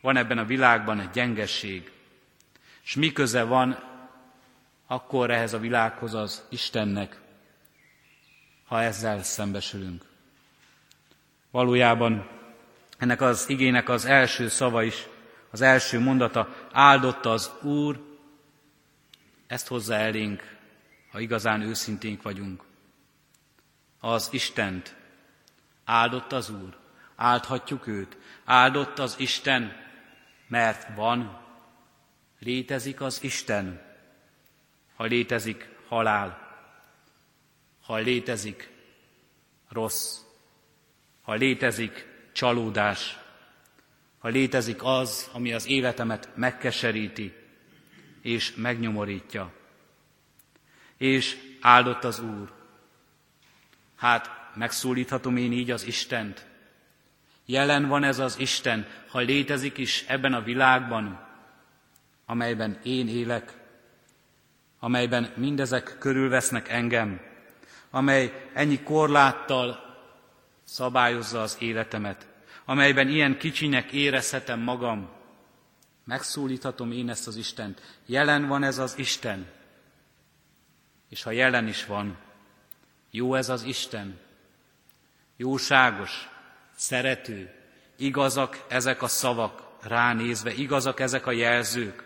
van 0.00 0.16
ebben 0.16 0.38
a 0.38 0.44
világban 0.44 1.00
egy 1.00 1.10
gyengeség, 1.10 1.90
és 2.82 2.94
mi 2.94 3.12
köze 3.12 3.42
van 3.42 3.78
akkor 4.86 5.30
ehhez 5.30 5.52
a 5.52 5.58
világhoz 5.58 6.14
az 6.14 6.46
Istennek, 6.48 7.21
ha 8.72 8.82
ezzel 8.82 9.22
szembesülünk. 9.22 10.04
Valójában 11.50 12.28
ennek 12.98 13.20
az 13.20 13.48
igének 13.48 13.88
az 13.88 14.04
első 14.04 14.48
szava 14.48 14.82
is, 14.82 15.06
az 15.50 15.60
első 15.60 15.98
mondata, 15.98 16.68
áldotta 16.70 17.30
az 17.30 17.50
Úr 17.62 18.00
ezt 19.46 19.68
hozza 19.68 19.94
elénk, 19.94 20.56
ha 21.10 21.20
igazán 21.20 21.60
őszinténk 21.60 22.22
vagyunk. 22.22 22.64
Az 24.00 24.28
Istent 24.30 24.96
áldott 25.84 26.32
az 26.32 26.50
Úr, 26.50 26.76
áldhatjuk 27.16 27.86
őt, 27.86 28.16
áldott 28.44 28.98
az 28.98 29.14
Isten, 29.18 29.76
mert 30.48 30.94
van, 30.94 31.40
létezik 32.38 33.00
az 33.00 33.22
Isten, 33.22 33.82
ha 34.96 35.04
létezik 35.04 35.68
halál, 35.88 36.41
ha 37.82 37.96
létezik 37.96 38.70
rossz, 39.68 40.18
ha 41.22 41.34
létezik 41.34 42.06
csalódás, 42.32 43.18
ha 44.18 44.28
létezik 44.28 44.82
az, 44.82 45.30
ami 45.32 45.52
az 45.52 45.66
életemet 45.66 46.28
megkeseríti, 46.34 47.34
és 48.20 48.54
megnyomorítja. 48.54 49.52
És 50.96 51.36
áldott 51.60 52.04
az 52.04 52.20
Úr. 52.20 52.52
Hát 53.96 54.30
megszólíthatom 54.54 55.36
én 55.36 55.52
így 55.52 55.70
az 55.70 55.86
Istent. 55.86 56.46
Jelen 57.46 57.88
van 57.88 58.04
ez 58.04 58.18
az 58.18 58.38
Isten, 58.38 58.86
ha 59.08 59.18
létezik 59.18 59.78
is 59.78 60.04
ebben 60.08 60.32
a 60.32 60.42
világban, 60.42 61.26
amelyben 62.26 62.78
én 62.82 63.08
élek, 63.08 63.52
amelyben 64.78 65.32
mindezek 65.36 65.96
körülvesznek 65.98 66.68
engem, 66.68 67.20
amely 67.92 68.50
ennyi 68.54 68.82
korláttal 68.82 69.96
szabályozza 70.64 71.42
az 71.42 71.56
életemet, 71.60 72.26
amelyben 72.64 73.08
ilyen 73.08 73.38
kicsinek 73.38 73.92
érezhetem 73.92 74.60
magam, 74.60 75.10
Megszólíthatom 76.04 76.92
én 76.92 77.08
ezt 77.08 77.26
az 77.26 77.36
Istent. 77.36 77.98
Jelen 78.06 78.46
van 78.46 78.62
ez 78.62 78.78
az 78.78 78.98
Isten. 78.98 79.50
És 81.08 81.22
ha 81.22 81.30
jelen 81.30 81.68
is 81.68 81.86
van, 81.86 82.18
jó 83.10 83.34
ez 83.34 83.48
az 83.48 83.62
Isten. 83.62 84.18
Jóságos, 85.36 86.28
szerető, 86.74 87.54
igazak 87.96 88.64
ezek 88.68 89.02
a 89.02 89.08
szavak 89.08 89.62
ránézve, 89.80 90.52
igazak 90.52 91.00
ezek 91.00 91.26
a 91.26 91.32
jelzők. 91.32 92.04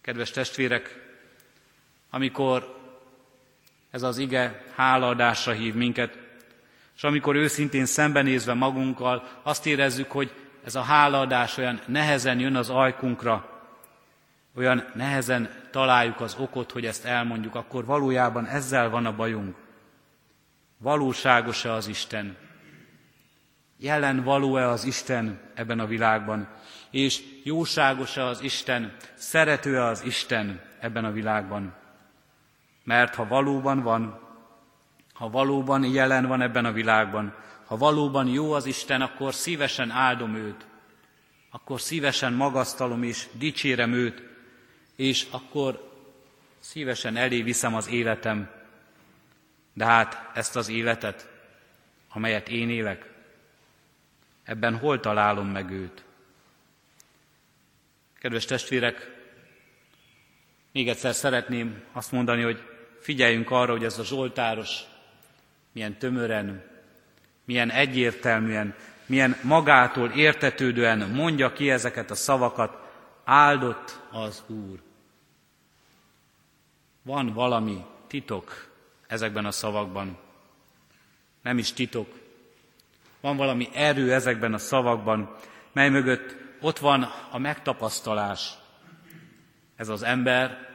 Kedves 0.00 0.30
testvérek, 0.30 1.04
amikor 2.10 2.75
ez 3.96 4.02
az 4.02 4.18
ige 4.18 4.62
hálaadásra 4.74 5.52
hív 5.52 5.74
minket, 5.74 6.18
és 6.96 7.02
amikor 7.02 7.36
őszintén 7.36 7.86
szembenézve 7.86 8.54
magunkkal 8.54 9.28
azt 9.42 9.66
érezzük, 9.66 10.10
hogy 10.10 10.32
ez 10.64 10.74
a 10.74 10.80
hálaadás 10.80 11.56
olyan 11.56 11.80
nehezen 11.86 12.40
jön 12.40 12.56
az 12.56 12.70
ajkunkra, 12.70 13.62
olyan 14.56 14.84
nehezen 14.94 15.50
találjuk 15.70 16.20
az 16.20 16.36
okot, 16.38 16.72
hogy 16.72 16.86
ezt 16.86 17.04
elmondjuk, 17.04 17.54
akkor 17.54 17.84
valójában 17.84 18.46
ezzel 18.46 18.90
van 18.90 19.06
a 19.06 19.16
bajunk. 19.16 19.56
Valóságos-e 20.78 21.72
az 21.72 21.86
Isten? 21.86 22.36
Jelen 23.78 24.22
való-e 24.22 24.68
az 24.68 24.84
Isten 24.84 25.40
ebben 25.54 25.80
a 25.80 25.86
világban? 25.86 26.48
És 26.90 27.22
jóságos-e 27.44 28.24
az 28.24 28.40
Isten? 28.40 28.96
Szerető-e 29.14 29.84
az 29.84 30.02
Isten 30.04 30.60
ebben 30.80 31.04
a 31.04 31.12
világban? 31.12 31.84
Mert 32.86 33.14
ha 33.14 33.26
valóban 33.26 33.82
van, 33.82 34.20
ha 35.12 35.30
valóban 35.30 35.84
jelen 35.84 36.26
van 36.26 36.40
ebben 36.40 36.64
a 36.64 36.72
világban, 36.72 37.34
ha 37.64 37.76
valóban 37.76 38.28
jó 38.28 38.52
az 38.52 38.66
Isten, 38.66 39.00
akkor 39.00 39.34
szívesen 39.34 39.90
áldom 39.90 40.34
őt, 40.34 40.66
akkor 41.50 41.80
szívesen 41.80 42.32
magasztalom 42.32 43.02
és 43.02 43.28
dicsérem 43.32 43.92
őt, 43.92 44.22
és 44.96 45.26
akkor 45.30 45.92
szívesen 46.58 47.16
elé 47.16 47.42
viszem 47.42 47.74
az 47.74 47.88
életem. 47.88 48.50
De 49.72 49.84
hát 49.84 50.30
ezt 50.34 50.56
az 50.56 50.68
életet, 50.68 51.28
amelyet 52.08 52.48
én 52.48 52.70
élek, 52.70 53.12
ebben 54.44 54.78
hol 54.78 55.00
találom 55.00 55.48
meg 55.48 55.70
őt? 55.70 56.04
Kedves 58.18 58.44
testvérek, 58.44 59.14
még 60.72 60.88
egyszer 60.88 61.14
szeretném 61.14 61.82
azt 61.92 62.12
mondani, 62.12 62.42
hogy 62.42 62.75
figyeljünk 63.06 63.50
arra, 63.50 63.72
hogy 63.72 63.84
ez 63.84 63.98
a 63.98 64.04
Zsoltáros 64.04 64.80
milyen 65.72 65.98
tömören, 65.98 66.64
milyen 67.44 67.70
egyértelműen, 67.70 68.74
milyen 69.06 69.36
magától 69.42 70.10
értetődően 70.10 71.10
mondja 71.10 71.52
ki 71.52 71.70
ezeket 71.70 72.10
a 72.10 72.14
szavakat, 72.14 72.76
áldott 73.24 74.00
az 74.10 74.42
Úr. 74.46 74.82
van 77.02 77.32
valami 77.32 77.84
titok 78.06 78.68
ezekben 79.06 79.44
a 79.44 79.50
szavakban. 79.50 80.18
Nem 81.42 81.58
is 81.58 81.72
titok. 81.72 82.08
Van 83.20 83.36
valami 83.36 83.68
erő 83.72 84.12
ezekben 84.12 84.54
a 84.54 84.58
szavakban, 84.58 85.36
mely 85.72 85.88
mögött 85.88 86.36
ott 86.60 86.78
van 86.78 87.12
a 87.30 87.38
megtapasztalás. 87.38 88.52
Ez 89.76 89.88
az 89.88 90.02
ember, 90.02 90.68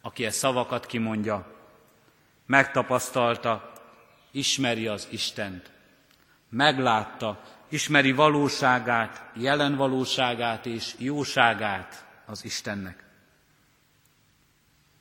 aki 0.00 0.24
ezt 0.24 0.38
szavakat 0.38 0.86
kimondja, 0.86 1.51
megtapasztalta, 2.46 3.72
ismeri 4.30 4.86
az 4.86 5.06
Istent, 5.10 5.70
meglátta, 6.48 7.40
ismeri 7.68 8.12
valóságát, 8.12 9.30
jelen 9.34 9.76
valóságát 9.76 10.66
és 10.66 10.94
jóságát 10.98 12.06
az 12.26 12.44
Istennek. 12.44 13.04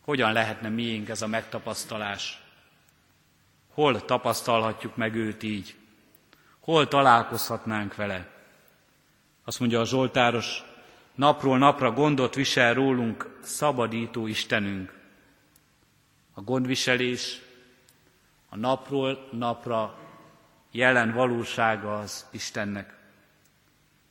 Hogyan 0.01 0.33
lehetne 0.33 0.69
miénk 0.69 1.09
ez 1.09 1.21
a 1.21 1.27
megtapasztalás? 1.27 2.41
Hol 3.73 4.05
tapasztalhatjuk 4.05 4.95
meg 4.95 5.15
őt 5.15 5.43
így? 5.43 5.75
Hol 6.59 6.87
találkozhatnánk 6.87 7.95
vele? 7.95 8.27
Azt 9.45 9.59
mondja 9.59 9.79
a 9.79 9.85
Zsoltáros, 9.85 10.63
napról 11.15 11.57
napra 11.57 11.91
gondot 11.91 12.35
visel 12.35 12.73
rólunk 12.73 13.39
szabadító 13.43 14.27
Istenünk. 14.27 15.00
A 16.33 16.41
gondviselés 16.41 17.41
a 18.49 18.55
napról 18.55 19.27
napra 19.31 19.97
jelen 20.71 21.13
valósága 21.13 21.99
az 21.99 22.25
Istennek. 22.31 22.97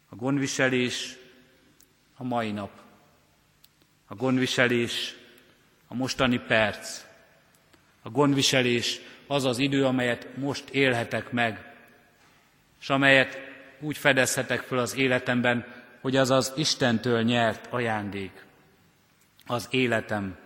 A 0.09 0.15
gondviselés 0.15 1.17
a 2.17 2.25
mai 2.25 2.51
nap. 2.51 2.71
A 4.07 4.15
gondviselés 4.15 5.15
a 5.89 5.95
mostani 5.95 6.39
perc. 6.39 7.05
A 8.03 8.11
gondviselés 8.11 9.01
az 9.27 9.45
az 9.45 9.59
idő, 9.59 9.87
amelyet 9.87 10.37
most 10.37 10.69
élhetek 10.69 11.31
meg, 11.31 11.75
és 12.81 12.91
amelyet 12.91 13.39
úgy 13.81 13.97
fedezhetek 13.97 14.61
föl 14.61 14.79
az 14.79 14.97
életemben, 14.97 15.67
hogy 16.01 16.17
az 16.17 16.31
az 16.31 16.53
Istentől 16.57 17.23
nyert 17.23 17.67
ajándék. 17.73 18.45
Az 19.47 19.67
életem. 19.71 20.37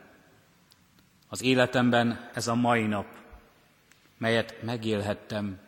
Az 1.35 1.43
életemben 1.43 2.31
ez 2.35 2.47
a 2.47 2.55
mai 2.55 2.87
nap, 2.87 3.07
melyet 4.19 4.63
megélhettem. 4.63 5.59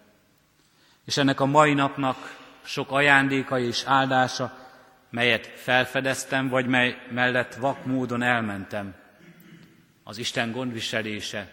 És 1.04 1.16
ennek 1.16 1.40
a 1.40 1.46
mai 1.46 1.74
napnak 1.74 2.16
sok 2.64 2.90
ajándéka 2.90 3.58
és 3.58 3.82
áldása, 3.86 4.58
melyet 5.10 5.46
felfedeztem, 5.46 6.48
vagy 6.48 6.66
mely 6.66 7.06
mellett 7.10 7.54
vak 7.54 7.84
módon 7.84 8.22
elmentem. 8.22 8.94
Az 10.02 10.18
Isten 10.18 10.52
gondviselése, 10.52 11.52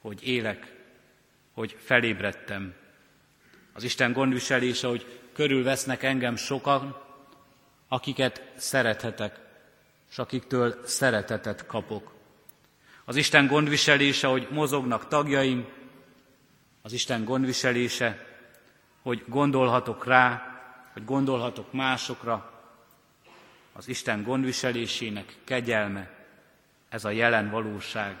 hogy 0.00 0.26
élek, 0.26 0.74
hogy 1.54 1.76
felébredtem. 1.80 2.74
Az 3.72 3.82
Isten 3.82 4.12
gondviselése, 4.12 4.88
hogy 4.88 5.20
körülvesznek 5.32 6.02
engem 6.02 6.36
sokan, 6.36 7.02
akiket 7.88 8.52
szerethetek, 8.56 9.38
és 10.10 10.18
akiktől 10.18 10.80
szeretetet 10.86 11.66
kapok. 11.66 12.20
Az 13.12 13.18
Isten 13.18 13.46
gondviselése, 13.46 14.26
hogy 14.26 14.48
mozognak 14.50 15.08
tagjaim, 15.08 15.66
az 16.82 16.92
Isten 16.92 17.24
gondviselése, 17.24 18.26
hogy 19.02 19.24
gondolhatok 19.26 20.06
rá, 20.06 20.60
hogy 20.92 21.04
gondolhatok 21.04 21.72
másokra, 21.72 22.62
az 23.72 23.88
Isten 23.88 24.22
gondviselésének 24.22 25.36
kegyelme, 25.44 26.10
ez 26.88 27.04
a 27.04 27.10
jelen 27.10 27.50
valóság, 27.50 28.16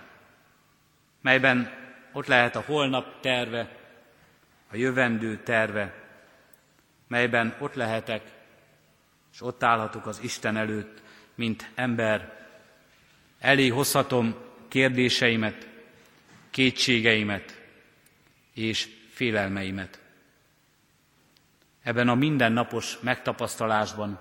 melyben 1.20 1.72
ott 2.12 2.26
lehet 2.26 2.56
a 2.56 2.64
holnap 2.66 3.20
terve, 3.20 3.76
a 4.70 4.76
jövendő 4.76 5.42
terve, 5.42 5.94
melyben 7.06 7.56
ott 7.58 7.74
lehetek, 7.74 8.22
és 9.32 9.42
ott 9.42 9.62
állhatok 9.62 10.06
az 10.06 10.20
Isten 10.22 10.56
előtt, 10.56 11.02
mint 11.34 11.70
ember. 11.74 12.46
Elé 13.38 13.68
hozhatom 13.68 14.50
kérdéseimet, 14.72 15.68
kétségeimet 16.50 17.62
és 18.52 18.88
félelmeimet. 19.08 20.00
Ebben 21.82 22.08
a 22.08 22.14
mindennapos 22.14 22.98
megtapasztalásban 23.00 24.20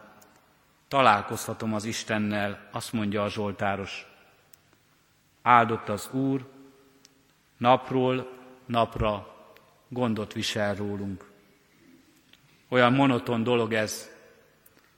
találkozhatom 0.87 1.73
az 1.73 1.83
Istennel, 1.83 2.69
azt 2.71 2.93
mondja 2.93 3.23
a 3.23 3.29
Zsoltáros. 3.29 4.05
Áldott 5.41 5.89
az 5.89 6.09
Úr, 6.11 6.51
napról 7.57 8.37
napra 8.65 9.35
gondot 9.87 10.33
visel 10.33 10.75
rólunk. 10.75 11.31
Olyan 12.67 12.93
monoton 12.93 13.43
dolog 13.43 13.73
ez, 13.73 14.09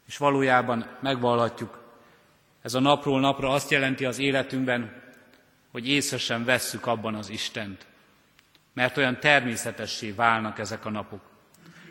és 0.06 0.18
valójában 0.18 0.98
megvallhatjuk, 1.00 1.84
ez 2.62 2.74
a 2.74 2.80
napról 2.80 3.20
napra 3.20 3.50
azt 3.50 3.72
jelenti 3.72 4.06
az 4.06 4.20
életünkben, 4.20 5.03
hogy 5.74 5.88
észre 5.90 6.18
sem 6.18 6.44
vesszük 6.44 6.86
abban 6.86 7.16
az 7.16 7.30
Istent. 7.30 7.86
Mert 8.74 8.98
olyan 8.98 9.20
természetessé 9.20 10.12
válnak 10.12 10.60
ezek 10.60 10.86
a 10.86 10.90
napok. 10.90 11.22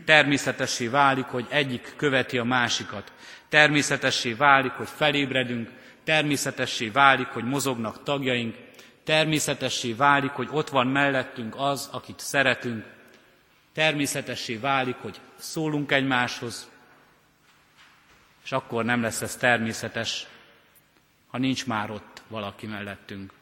Természetessé 0.04 0.86
válik, 0.86 1.24
hogy 1.24 1.46
egyik 1.48 1.92
követi 1.96 2.38
a 2.38 2.44
másikat. 2.44 3.12
Természetessé 3.48 4.32
válik, 4.32 4.72
hogy 4.72 4.88
felébredünk. 4.88 5.70
Természetessé 6.04 6.88
válik, 6.88 7.26
hogy 7.26 7.44
mozognak 7.44 8.02
tagjaink. 8.02 8.56
Természetessé 9.04 9.92
válik, 9.92 10.30
hogy 10.30 10.48
ott 10.50 10.68
van 10.68 10.86
mellettünk 10.86 11.54
az, 11.56 11.88
akit 11.92 12.18
szeretünk. 12.18 12.84
Természetessé 13.74 14.56
válik, 14.56 14.96
hogy 14.96 15.20
szólunk 15.36 15.92
egymáshoz, 15.92 16.70
és 18.44 18.52
akkor 18.52 18.84
nem 18.84 19.02
lesz 19.02 19.22
ez 19.22 19.36
természetes, 19.36 20.26
ha 21.26 21.38
nincs 21.38 21.66
már 21.66 21.90
ott 21.90 22.22
valaki 22.28 22.66
mellettünk. 22.66 23.32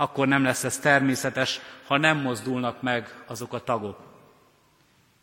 Akkor 0.00 0.28
nem 0.28 0.44
lesz 0.44 0.64
ez 0.64 0.78
természetes, 0.78 1.60
ha 1.86 1.96
nem 1.96 2.18
mozdulnak 2.18 2.82
meg 2.82 3.22
azok 3.26 3.52
a 3.52 3.64
tagok. 3.64 3.98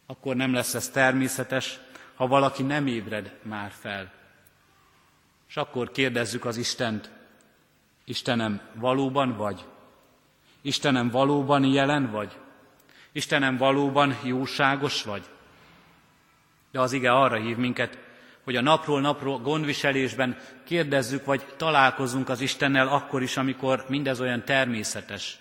Akkor 0.06 0.36
nem 0.36 0.54
lesz 0.54 0.74
ez 0.74 0.90
természetes, 0.90 1.80
ha 2.16 2.28
valaki 2.28 2.64
nem 2.64 2.88
ébred 2.88 3.34
már 3.42 3.72
fel. 3.72 4.12
És 5.48 5.58
akkor 5.58 5.92
kérdezzük 5.92 6.46
az 6.46 6.58
Istent, 6.58 7.10
Istenem, 8.06 8.62
valóban 8.74 9.38
vagy? 9.38 9.66
Istenem, 10.62 11.10
valóban 11.10 11.64
jelen 11.64 12.12
vagy? 12.12 12.38
Istenem, 13.12 13.58
valóban 13.58 14.18
jóságos 14.24 15.04
vagy? 15.04 15.30
De 16.72 16.80
az 16.80 16.92
ige 16.92 17.12
arra 17.12 17.36
hív 17.36 17.58
minket, 17.58 17.98
hogy 18.48 18.56
a 18.56 18.62
napról 18.62 19.02
napról 19.02 19.40
gondviselésben 19.40 20.38
kérdezzük, 20.64 21.26
vagy 21.26 21.46
találkozunk 21.58 22.30
az 22.30 22.42
Istennel 22.42 22.88
akkor 22.88 23.22
is, 23.22 23.38
amikor 23.38 23.86
mindez 23.90 24.20
olyan 24.20 24.46
természetes. 24.46 25.40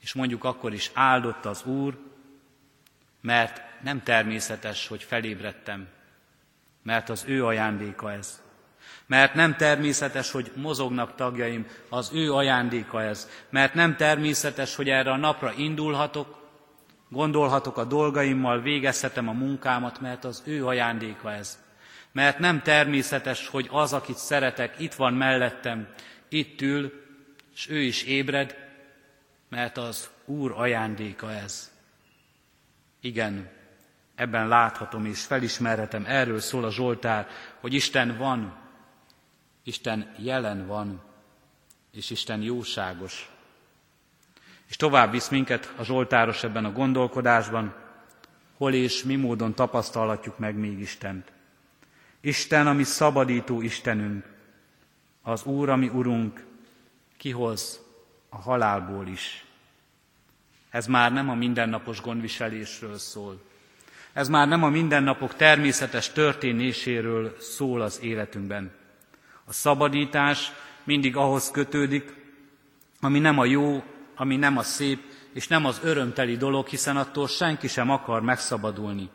És 0.00 0.12
mondjuk 0.12 0.44
akkor 0.44 0.72
is 0.72 0.90
áldott 0.94 1.44
az 1.44 1.64
Úr, 1.64 1.98
mert 3.20 3.62
nem 3.82 4.02
természetes, 4.02 4.86
hogy 4.86 5.02
felébredtem, 5.02 5.88
mert 6.82 7.08
az 7.08 7.24
ő 7.26 7.44
ajándéka 7.46 8.12
ez. 8.12 8.42
Mert 9.06 9.34
nem 9.34 9.56
természetes, 9.56 10.30
hogy 10.30 10.52
mozognak 10.56 11.14
tagjaim, 11.14 11.66
az 11.88 12.10
ő 12.14 12.32
ajándéka 12.32 13.02
ez. 13.02 13.28
Mert 13.50 13.74
nem 13.74 13.96
természetes, 13.96 14.76
hogy 14.76 14.88
erre 14.88 15.10
a 15.10 15.16
napra 15.16 15.52
indulhatok, 15.56 16.48
gondolhatok 17.08 17.76
a 17.76 17.84
dolgaimmal, 17.84 18.60
végezhetem 18.60 19.28
a 19.28 19.32
munkámat, 19.32 20.00
mert 20.00 20.24
az 20.24 20.42
ő 20.46 20.66
ajándéka 20.66 21.32
ez 21.32 21.62
mert 22.14 22.38
nem 22.38 22.62
természetes, 22.62 23.48
hogy 23.48 23.68
az, 23.70 23.92
akit 23.92 24.16
szeretek, 24.16 24.80
itt 24.80 24.94
van 24.94 25.14
mellettem, 25.14 25.88
itt 26.28 26.60
ül, 26.60 26.92
és 27.54 27.68
ő 27.68 27.80
is 27.80 28.02
ébred, 28.02 28.56
mert 29.48 29.76
az 29.76 30.10
Úr 30.24 30.52
ajándéka 30.56 31.32
ez. 31.32 31.72
Igen, 33.00 33.50
ebben 34.14 34.48
láthatom 34.48 35.04
és 35.04 35.24
felismerhetem, 35.24 36.04
erről 36.06 36.40
szól 36.40 36.64
a 36.64 36.70
Zsoltár, 36.70 37.26
hogy 37.60 37.74
Isten 37.74 38.16
van, 38.16 38.56
Isten 39.62 40.14
jelen 40.18 40.66
van, 40.66 41.02
és 41.92 42.10
Isten 42.10 42.42
jóságos. 42.42 43.30
És 44.68 44.76
tovább 44.76 45.10
visz 45.10 45.28
minket 45.28 45.72
a 45.76 45.84
Zsoltáros 45.84 46.44
ebben 46.44 46.64
a 46.64 46.72
gondolkodásban, 46.72 47.74
hol 48.56 48.72
és 48.72 49.02
mi 49.02 49.16
módon 49.16 49.54
tapasztalhatjuk 49.54 50.38
meg 50.38 50.54
még 50.56 50.78
Istent. 50.78 51.33
Isten, 52.24 52.66
ami 52.66 52.82
szabadító 52.82 53.60
Istenünk, 53.60 54.24
az 55.22 55.44
Úr, 55.44 55.68
ami 55.68 55.88
Urunk, 55.88 56.44
kihoz 57.16 57.80
a 58.28 58.36
halálból 58.36 59.06
is. 59.06 59.44
Ez 60.70 60.86
már 60.86 61.12
nem 61.12 61.28
a 61.30 61.34
mindennapos 61.34 62.00
gondviselésről 62.00 62.98
szól. 62.98 63.42
Ez 64.12 64.28
már 64.28 64.48
nem 64.48 64.62
a 64.62 64.68
mindennapok 64.68 65.34
természetes 65.34 66.12
történéséről 66.12 67.36
szól 67.38 67.80
az 67.80 68.00
életünkben. 68.02 68.72
A 69.44 69.52
szabadítás 69.52 70.52
mindig 70.84 71.16
ahhoz 71.16 71.50
kötődik, 71.50 72.14
ami 73.00 73.18
nem 73.18 73.38
a 73.38 73.44
jó, 73.44 73.82
ami 74.14 74.36
nem 74.36 74.56
a 74.56 74.62
szép, 74.62 75.02
és 75.32 75.48
nem 75.48 75.64
az 75.64 75.80
örömteli 75.82 76.36
dolog, 76.36 76.66
hiszen 76.66 76.96
attól 76.96 77.28
senki 77.28 77.68
sem 77.68 77.90
akar 77.90 78.22
megszabadulni. 78.22 79.10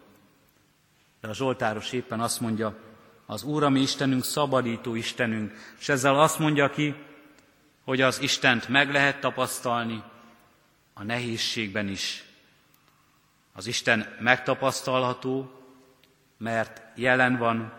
De 1.21 1.27
a 1.27 1.33
Zsoltáros 1.33 1.91
éppen 1.91 2.19
azt 2.19 2.41
mondja, 2.41 2.87
az 3.29 3.43
Úr, 3.43 3.63
ami 3.63 3.79
Istenünk, 3.79 4.23
szabadító 4.23 4.95
Istenünk, 4.95 5.53
és 5.79 5.89
ezzel 5.89 6.19
azt 6.19 6.39
mondja 6.39 6.69
ki, 6.69 6.95
hogy 7.83 8.01
az 8.01 8.21
Istent 8.21 8.67
meg 8.67 8.91
lehet 8.91 9.19
tapasztalni 9.19 10.03
a 10.93 11.03
nehézségben 11.03 11.87
is. 11.87 12.23
Az 13.53 13.67
Isten 13.67 14.15
megtapasztalható, 14.19 15.51
mert 16.37 16.81
jelen 16.95 17.37
van 17.37 17.73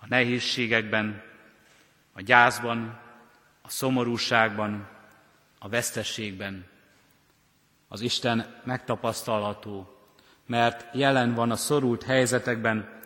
a 0.00 0.06
nehézségekben, 0.08 1.22
a 2.12 2.20
gyászban, 2.20 2.98
a 3.62 3.68
szomorúságban, 3.68 4.88
a 5.58 5.68
vesztességben. 5.68 6.66
Az 7.88 8.00
Isten 8.00 8.60
megtapasztalható, 8.64 9.98
mert 10.46 10.94
jelen 10.94 11.34
van 11.34 11.50
a 11.50 11.56
szorult 11.56 12.02
helyzetekben, 12.02 12.97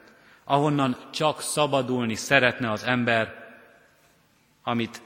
ahonnan 0.44 0.96
csak 1.10 1.40
szabadulni 1.40 2.14
szeretne 2.14 2.70
az 2.70 2.82
ember, 2.82 3.56
amit 4.62 5.02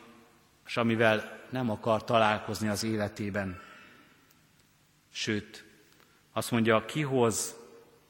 és 0.67 0.77
amivel 0.77 1.41
nem 1.51 1.71
akar 1.71 2.05
találkozni 2.05 2.69
az 2.69 2.83
életében. 2.83 3.61
Sőt, 5.13 5.65
azt 6.33 6.51
mondja, 6.51 6.85
kihoz 6.85 7.55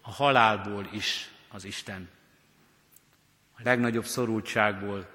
a 0.00 0.10
halálból 0.10 0.88
is 0.92 1.30
az 1.48 1.64
Isten. 1.64 2.08
A 3.58 3.60
legnagyobb 3.64 4.04
szorultságból, 4.04 5.06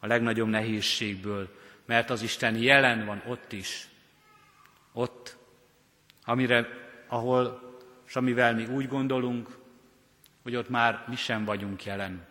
a 0.00 0.06
legnagyobb 0.06 0.48
nehézségből, 0.48 1.58
mert 1.84 2.10
az 2.10 2.22
Isten 2.22 2.56
jelen 2.56 3.06
van 3.06 3.22
ott 3.26 3.52
is. 3.52 3.88
Ott, 4.92 5.36
amire, 6.24 6.68
ahol, 7.06 7.60
és 8.06 8.16
amivel 8.16 8.54
mi 8.54 8.66
úgy 8.66 8.88
gondolunk, 8.88 9.58
hogy 10.42 10.56
ott 10.56 10.68
már 10.68 11.04
mi 11.08 11.16
sem 11.16 11.44
vagyunk 11.44 11.84
jelen. 11.84 12.26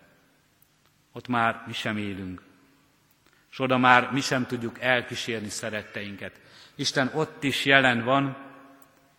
Ott 1.12 1.28
már 1.28 1.63
mi 1.67 1.74
sem 1.74 1.98
élünk. 1.98 2.41
És 3.52 3.60
oda 3.60 3.78
már 3.78 4.12
mi 4.12 4.22
sem 4.22 4.45
tudjuk 4.45 4.80
elkísérni 4.80 5.50
szeretteinket. 5.50 6.39
Isten 6.76 7.12
ott 7.13 7.43
is 7.43 7.65
jelen 7.65 8.04
van, 8.04 8.38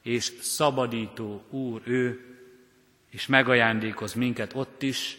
és 0.03 0.33
szabadító 0.41 1.45
Úr 1.51 1.83
ő, 1.85 2.25
és 3.11 3.27
megajándékoz 3.27 4.15
minket 4.15 4.55
ott 4.55 4.83
is, 4.83 5.19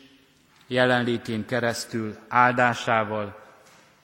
jelenlétén 0.68 1.46
keresztül 1.46 2.18
áldásával 2.28 3.56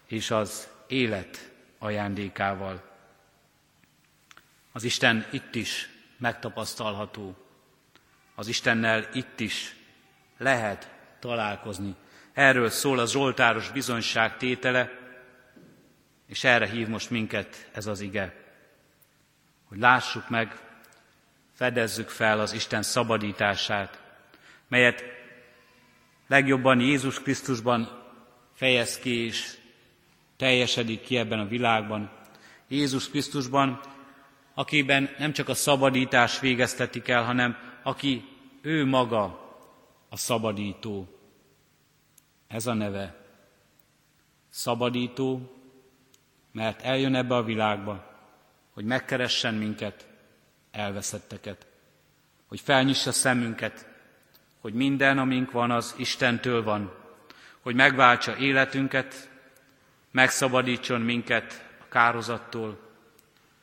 és 0.08 0.32
az 0.32 0.68
élet 0.88 1.52
ajándékával. 1.78 2.84
Az 4.72 4.84
Isten 4.84 5.26
itt 5.32 5.56
is 5.56 5.90
megtapasztalható. 6.18 7.47
Az 8.40 8.48
Istennel 8.48 9.10
itt 9.14 9.40
is 9.40 9.76
lehet 10.38 10.92
találkozni. 11.20 11.96
Erről 12.34 12.70
szól 12.70 13.00
a 13.00 13.06
Zsoltáros 13.06 13.72
bizonyság 13.72 14.38
tétele, 14.38 14.92
és 16.28 16.44
erre 16.44 16.68
hív 16.68 16.88
most 16.88 17.10
minket 17.10 17.70
ez 17.74 17.86
az 17.86 18.02
ige, 18.02 18.36
hogy 19.68 19.78
lássuk 19.78 20.30
meg, 20.30 20.60
fedezzük 21.54 22.10
fel 22.10 22.40
az 22.40 22.54
Isten 22.54 22.82
szabadítását, 22.82 24.02
melyet 24.68 25.04
legjobban 26.28 26.80
Jézus 26.80 27.22
Krisztusban 27.22 28.04
fejez 28.54 29.00
ki 29.00 29.26
és 29.26 29.58
teljesedik 30.36 31.02
ki 31.02 31.18
ebben 31.18 31.40
a 31.40 31.48
világban. 31.48 32.12
Jézus 32.68 33.10
Krisztusban, 33.10 33.82
akiben 34.54 35.10
nem 35.18 35.32
csak 35.34 35.50
a 35.50 35.54
szabadítás 35.54 36.40
végeztetik 36.40 37.08
el, 37.08 37.24
hanem 37.24 37.67
aki 37.88 38.26
ő 38.62 38.86
maga 38.86 39.24
a 40.10 40.18
szabadító. 40.18 41.08
Ez 42.48 42.68
a 42.68 42.74
neve. 42.74 43.16
Szabadító, 44.50 45.56
mert 46.52 46.82
eljön 46.82 47.16
ebbe 47.16 47.36
a 47.36 47.44
világba, 47.44 48.20
hogy 48.74 48.86
megkeressen 48.86 49.54
minket, 49.54 50.08
elveszetteket, 50.72 51.68
hogy 52.48 52.60
felnyissa 52.60 53.12
szemünket, 53.12 53.88
hogy 54.60 54.74
minden, 54.74 55.18
amink 55.18 55.52
van, 55.52 55.72
az 55.72 55.96
Istentől 55.98 56.64
van, 56.64 56.94
hogy 57.60 57.76
megváltsa 57.76 58.38
életünket, 58.38 59.30
megszabadítson 60.12 61.02
minket 61.02 61.70
a 61.80 61.88
kározattól, 61.90 62.80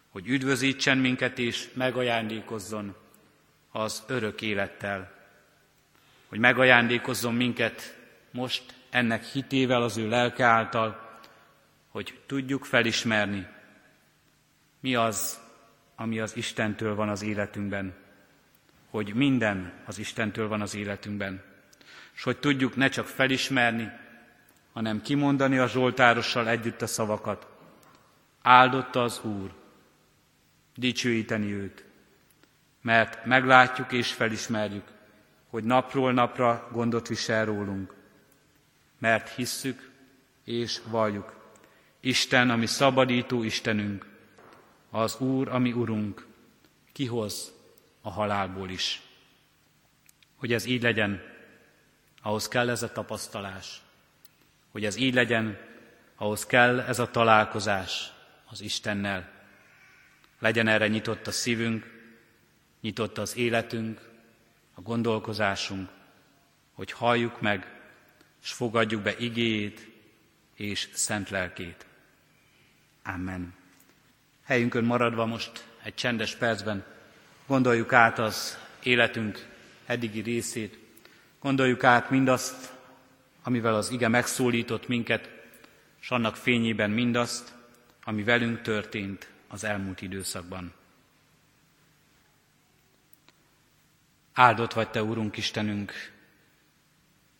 hogy 0.09 0.29
üdvözítsen 0.29 0.99
minket 0.99 1.39
és 1.39 1.71
megajándékozzon 1.75 3.03
az 3.77 4.03
örök 4.07 4.43
élettel, 4.43 5.11
hogy 6.29 6.39
megajándékozzon 6.39 7.35
minket 7.35 7.99
most 8.31 8.75
ennek 8.91 9.25
hitével 9.25 9.83
az 9.83 9.97
ő 9.97 10.09
lelke 10.09 10.45
által, 10.45 11.19
hogy 11.89 12.21
tudjuk 12.27 12.65
felismerni, 12.65 13.47
mi 14.81 14.95
az, 14.95 15.41
ami 15.95 16.21
az 16.21 16.37
Istentől 16.37 16.95
van 16.95 17.09
az 17.09 17.23
életünkben, 17.23 17.95
hogy 18.91 19.15
minden 19.15 19.73
az 19.85 19.99
Istentől 19.99 20.49
van 20.49 20.61
az 20.61 20.75
életünkben, 20.75 21.43
és 22.15 22.23
hogy 22.23 22.39
tudjuk 22.39 22.77
ne 22.77 22.89
csak 22.89 23.07
felismerni, 23.07 23.91
hanem 24.73 25.03
kimondani 25.03 25.59
a 25.59 25.69
Zsoltárossal 25.69 26.49
együtt 26.49 26.83
a 26.83 26.87
szavakat. 26.87 27.47
Áldotta 28.43 29.03
az 29.03 29.21
Úr, 29.25 29.55
dicsőíteni 30.75 31.53
őt, 31.53 31.85
mert 32.85 33.25
meglátjuk 33.25 33.92
és 33.92 34.12
felismerjük, 34.12 34.85
hogy 35.51 35.64
napról 35.64 36.12
napra 36.12 36.68
gondot 36.73 37.09
visel 37.09 37.44
rólunk, 37.44 37.94
mert 38.99 39.29
hisszük 39.29 39.90
és 40.44 40.81
valljuk, 40.87 41.37
Isten, 42.01 42.51
ami 42.51 42.66
szabadító 42.66 43.42
Istenünk, 43.42 44.07
az 44.90 45.20
Úr, 45.20 45.49
ami 45.49 45.73
Urunk, 45.73 46.27
kihoz 46.92 47.53
a 48.03 48.11
halálból 48.11 48.70
is. 48.70 49.03
Hogy 50.37 50.53
ez 50.53 50.64
így 50.64 50.83
legyen, 50.83 51.23
ahhoz 52.23 52.49
kell 52.49 52.70
ez 52.70 52.83
a 52.83 52.92
tapasztalás. 52.92 53.83
Hogy 54.70 54.85
ez 54.85 54.97
így 54.97 55.14
legyen, 55.14 55.59
ahhoz 56.16 56.47
kell 56.47 56.81
ez 56.81 56.99
a 56.99 57.11
találkozás 57.11 58.12
az 58.51 58.61
Istennel. 58.61 59.31
Legyen 60.38 60.68
erre 60.68 60.88
nyitott 60.88 61.27
a 61.27 61.33
szívünk, 61.33 61.93
nyitott 62.85 63.18
az 63.18 63.37
életünk, 63.37 64.01
a 64.75 64.81
gondolkozásunk, 64.81 65.88
hogy 66.73 66.92
halljuk 66.92 67.40
meg, 67.40 67.81
és 68.42 68.53
fogadjuk 68.53 69.03
be 69.03 69.16
igéjét 69.18 69.88
és 70.55 70.88
szent 70.92 71.31
lelkét. 71.31 71.87
Amen. 73.05 73.55
Helyünkön 74.42 74.85
maradva 74.85 75.27
most 75.27 75.66
egy 75.83 75.94
csendes 75.94 76.35
percben 76.35 76.85
gondoljuk 77.47 77.92
át 77.92 78.18
az 78.18 78.59
életünk 78.83 79.47
eddigi 79.87 80.20
részét, 80.20 80.79
gondoljuk 81.40 81.85
át 81.85 82.11
mindazt, 82.11 82.73
amivel 83.42 83.75
az 83.75 83.90
ige 83.90 84.09
megszólított 84.09 84.88
minket, 84.88 85.31
és 86.01 86.11
annak 86.11 86.37
fényében 86.37 86.90
mindazt, 86.90 87.55
ami 88.05 88.23
velünk 88.23 88.62
történt 88.62 89.29
az 89.49 89.64
elmúlt 89.64 90.03
időszakban. 90.03 90.73
Áldott 94.35 94.73
vagy 94.73 94.90
Te, 94.90 95.03
Úrunk 95.03 95.37
Istenünk, 95.37 96.12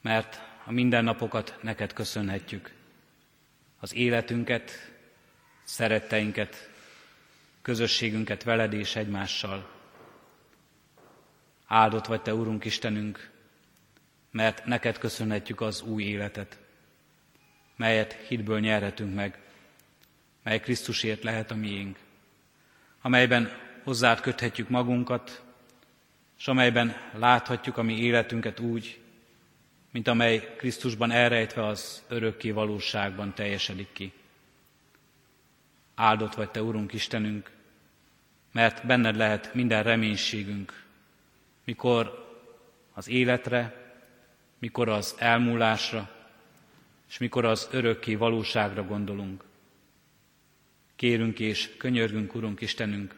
mert 0.01 0.41
a 0.65 0.73
mindennapokat 0.73 1.59
neked 1.63 1.93
köszönhetjük. 1.93 2.73
Az 3.81 3.95
életünket, 3.95 4.93
szeretteinket, 5.65 6.71
közösségünket 7.63 8.43
veled 8.43 8.73
és 8.73 8.97
egymással. 8.97 9.71
Áldott 11.67 12.07
vagy 12.07 12.23
Te, 12.23 12.35
Úrunk 12.35 12.65
Istenünk, 12.65 13.31
mert 14.31 14.65
neked 14.65 14.99
köszönhetjük 14.99 15.61
az 15.61 15.83
új 15.83 16.03
életet, 16.03 16.59
melyet 17.77 18.13
hitből 18.13 18.61
nyerhetünk 18.61 19.15
meg, 19.15 19.39
mely 20.43 20.61
Krisztusért 20.61 21.23
lehet 21.23 21.51
a 21.51 21.55
miénk, 21.55 21.99
amelyben 23.01 23.59
hozzád 23.83 24.21
köthetjük 24.21 24.69
magunkat, 24.69 25.44
és 26.39 26.49
amelyben 26.49 26.97
láthatjuk 27.13 27.77
a 27.77 27.83
mi 27.83 27.99
életünket 27.99 28.61
úgy, 28.61 29.01
mint 29.91 30.09
amely 30.09 30.55
Krisztusban 30.57 31.11
elrejtve 31.11 31.67
az 31.67 32.03
örökké 32.09 32.51
valóságban 32.51 33.35
teljesedik 33.35 33.89
ki. 33.93 34.13
Áldott 35.95 36.35
vagy 36.35 36.51
Te, 36.51 36.63
Urunk 36.63 36.93
Istenünk, 36.93 37.51
mert 38.53 38.87
benned 38.87 39.17
lehet 39.17 39.55
minden 39.55 39.83
reménységünk, 39.83 40.85
mikor 41.65 42.29
az 42.93 43.09
életre, 43.09 43.93
mikor 44.59 44.89
az 44.89 45.15
elmúlásra, 45.19 46.11
és 47.09 47.19
mikor 47.19 47.45
az 47.45 47.69
örökké 47.71 48.15
valóságra 48.15 48.85
gondolunk. 48.85 49.45
Kérünk 50.97 51.39
és 51.39 51.77
könyörgünk, 51.77 52.35
Urunk 52.35 52.61
Istenünk, 52.61 53.15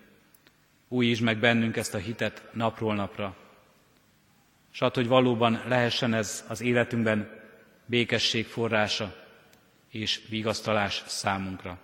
újítsd 0.88 1.22
meg 1.22 1.38
bennünk 1.38 1.76
ezt 1.76 1.94
a 1.94 1.98
hitet 1.98 2.42
napról 2.52 2.94
napra, 2.94 3.36
és 4.72 4.80
add, 4.80 4.94
hogy 4.94 5.06
valóban 5.06 5.62
lehessen 5.66 6.14
ez 6.14 6.44
az 6.48 6.60
életünkben 6.60 7.40
békesség 7.86 8.46
forrása 8.46 9.24
és 9.90 10.20
vigasztalás 10.28 11.02
számunkra. 11.06 11.78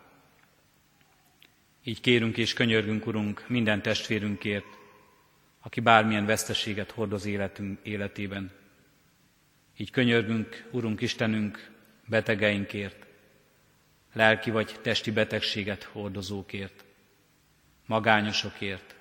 Így 1.84 2.00
kérünk 2.00 2.36
és 2.36 2.52
könyörgünk, 2.52 3.06
Urunk, 3.06 3.44
minden 3.48 3.82
testvérünkért, 3.82 4.78
aki 5.60 5.80
bármilyen 5.80 6.26
veszteséget 6.26 6.90
hordoz 6.90 7.24
életünk 7.24 7.78
életében. 7.82 8.50
Így 9.76 9.90
könyörgünk, 9.90 10.68
Urunk 10.70 11.00
Istenünk, 11.00 11.70
betegeinkért, 12.06 13.06
lelki 14.12 14.50
vagy 14.50 14.78
testi 14.82 15.10
betegséget 15.10 15.82
hordozókért, 15.82 16.84
magányosokért, 17.92 18.94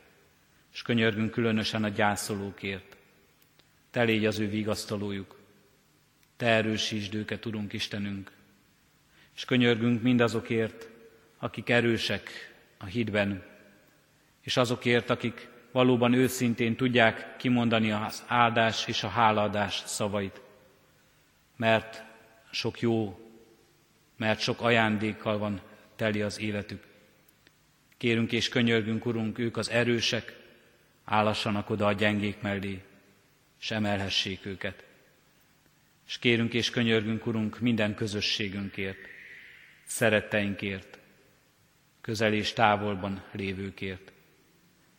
és 0.74 0.82
könyörgünk 0.82 1.32
különösen 1.32 1.84
a 1.84 1.90
gyászolókért. 1.90 2.98
Te 3.92 4.04
légy 4.04 4.26
az 4.26 4.40
ő 4.40 4.50
vigasztalójuk, 4.50 5.40
Te 6.38 6.48
erősítsd 6.48 7.14
őket, 7.14 7.46
Urunk 7.46 7.74
Istenünk, 7.74 8.32
és 9.36 9.46
könyörgünk 9.46 10.02
mindazokért, 10.02 10.90
akik 11.38 11.70
erősek 11.70 12.54
a 12.78 12.86
hitben, 12.86 13.44
és 14.42 14.58
azokért, 14.58 15.10
akik 15.10 15.48
valóban 15.72 16.14
őszintén 16.14 16.76
tudják 16.76 17.38
kimondani 17.38 17.92
az 17.92 18.24
áldás 18.28 18.88
és 18.88 19.04
a 19.04 19.08
hálaadás 19.08 19.84
szavait, 19.86 20.42
mert 21.56 22.04
sok 22.50 22.80
jó, 22.80 23.20
mert 24.18 24.40
sok 24.40 24.62
ajándékkal 24.62 25.38
van 25.38 25.62
teli 25.96 26.22
az 26.22 26.40
életük. 26.40 26.91
Kérünk 28.02 28.32
és 28.32 28.50
könyörgünk, 28.50 29.06
Urunk, 29.06 29.38
ők 29.38 29.58
az 29.58 29.70
erősek, 29.70 30.40
állassanak 31.04 31.70
oda 31.70 31.86
a 31.86 31.94
gyengék 31.94 32.42
mellé, 32.42 32.82
és 33.60 33.72
emelhessék 33.72 34.46
őket. 34.46 34.84
És 36.08 36.20
kérünk 36.20 36.54
és 36.54 36.70
könyörgünk, 36.70 37.26
Urunk, 37.26 37.60
minden 37.60 37.96
közösségünkért, 37.96 38.98
szeretteinkért, 39.86 41.00
közel 42.02 42.34
és 42.34 42.54
távolban 42.54 43.24
lévőkért, 43.32 44.12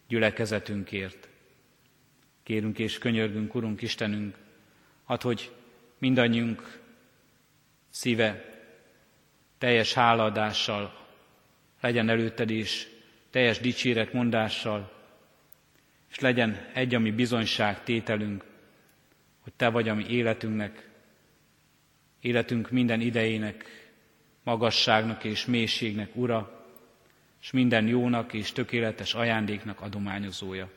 gyülekezetünkért. 0.09 1.29
Kérünk 2.43 2.79
és 2.79 2.99
könyörgünk, 2.99 3.55
Urunk 3.55 3.83
Istenünk, 3.83 4.37
ad, 5.05 5.23
hogy 5.23 5.53
mindannyiunk 5.99 6.81
szíve 7.91 8.61
teljes 9.59 9.93
hálaadással 9.93 11.02
legyen 11.83 12.09
előtted 12.09 12.51
is, 12.51 12.87
teljes 13.31 13.59
dicséret 13.59 14.13
mondással, 14.13 14.93
és 16.11 16.19
legyen 16.19 16.67
egy, 16.73 16.95
ami 16.95 17.11
bizonyság 17.11 17.83
tételünk, 17.83 18.45
hogy 19.41 19.53
Te 19.53 19.69
vagy 19.69 19.89
a 19.89 19.95
mi 19.95 20.07
életünknek, 20.09 20.89
életünk 22.21 22.71
minden 22.71 23.01
idejének, 23.01 23.65
magasságnak 24.43 25.25
és 25.25 25.47
mélységnek 25.47 26.17
Ura, 26.17 26.67
és 27.41 27.51
minden 27.51 27.87
jónak 27.87 28.33
és 28.33 28.53
tökéletes 28.53 29.15
ajándéknak 29.15 29.81
adományozója. 29.81 30.71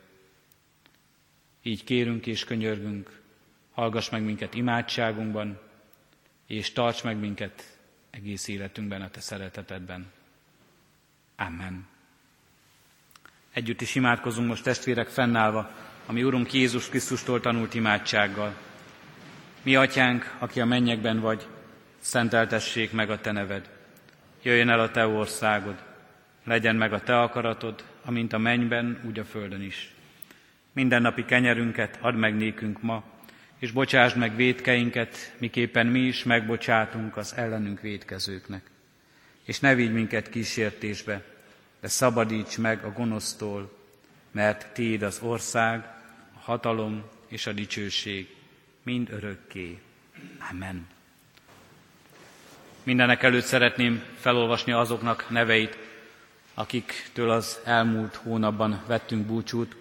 Így 1.64 1.84
kérünk 1.84 2.26
és 2.26 2.44
könyörgünk, 2.44 3.22
hallgass 3.72 4.10
meg 4.10 4.24
minket 4.24 4.54
imádságunkban, 4.54 5.60
és 6.48 6.72
tarts 6.72 7.04
meg 7.04 7.18
minket 7.18 7.80
egész 8.10 8.48
életünkben 8.48 9.02
a 9.02 9.10
Te 9.10 9.20
szeretetedben. 9.20 10.12
Amen. 11.36 11.88
Együtt 13.54 13.82
is 13.82 13.96
imádkozunk 13.96 14.48
most 14.48 14.64
testvérek 14.64 15.08
fennállva, 15.08 15.72
ami 16.06 16.24
Urunk 16.24 16.54
Jézus 16.54 16.90
Krisztustól 16.90 17.40
tanult 17.40 17.74
imádsággal. 17.74 18.56
Mi 19.62 19.76
atyánk, 19.76 20.36
aki 20.40 20.62
a 20.62 20.66
mennyekben 20.66 21.20
vagy, 21.20 21.48
szenteltessék 22.00 22.92
meg 22.92 23.10
a 23.10 23.22
Te 23.22 23.32
neved. 23.32 23.70
Jöjjön 24.44 24.70
el 24.70 24.80
a 24.80 24.92
Te 24.92 25.08
országod, 25.08 25.84
legyen 26.44 26.76
meg 26.76 26.94
a 26.94 27.02
Te 27.02 27.22
akaratod, 27.22 27.84
amint 28.04 28.34
a 28.34 28.38
mennyben, 28.38 29.02
úgy 29.06 29.20
a 29.20 29.26
földön 29.26 29.62
is. 29.62 29.94
Minden 30.74 31.02
napi 31.02 31.26
kenyerünket 31.26 31.98
add 32.02 32.16
meg 32.16 32.36
nékünk 32.36 32.82
ma, 32.82 33.04
és 33.60 33.72
bocsásd 33.72 34.18
meg 34.18 34.36
védkeinket, 34.36 35.36
miképpen 35.38 35.88
mi 35.88 36.00
is 36.00 36.24
megbocsátunk 36.24 37.18
az 37.18 37.36
ellenünk 37.36 37.82
védkezőknek. 37.82 38.75
És 39.46 39.60
ne 39.60 39.76
vigy 39.76 39.94
minket 39.94 40.30
kísértésbe, 40.30 41.24
de 41.80 41.88
szabadíts 41.88 42.58
meg 42.58 42.84
a 42.84 42.92
gonosztól, 42.92 43.78
mert 44.32 44.74
Tiéd 44.74 45.02
az 45.02 45.20
ország, 45.22 45.80
a 46.36 46.40
hatalom 46.40 47.04
és 47.28 47.48
a 47.48 47.52
dicsőség 47.52 48.36
mind 48.84 49.10
örökké. 49.12 49.80
Amen. 50.52 50.88
Mindenek 52.84 53.24
előtt 53.24 53.46
szeretném 53.46 54.04
felolvasni 54.20 54.72
azoknak 54.72 55.30
neveit, 55.30 55.78
akiktől 56.54 57.30
az 57.30 57.60
elmúlt 57.64 58.16
hónapban 58.16 58.84
vettünk 58.88 59.26
búcsút, 59.26 59.76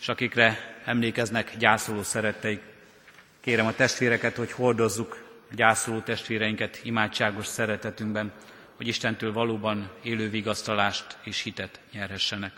és 0.00 0.08
akikre 0.08 0.78
emlékeznek 0.84 1.56
gyászoló 1.56 2.02
szeretteik. 2.02 2.62
Kérem 3.40 3.66
a 3.66 3.74
testvéreket, 3.74 4.36
hogy 4.36 4.52
hordozzuk 4.52 5.24
gyászoló 5.54 6.00
testvéreinket 6.00 6.80
imádságos 6.82 7.46
szeretetünkben, 7.46 8.32
hogy 8.80 8.88
Istentől 8.88 9.32
valóban 9.32 9.90
élő 10.02 10.30
vigasztalást 10.30 11.18
és 11.22 11.42
hitet 11.42 11.80
nyerhessenek. 11.92 12.52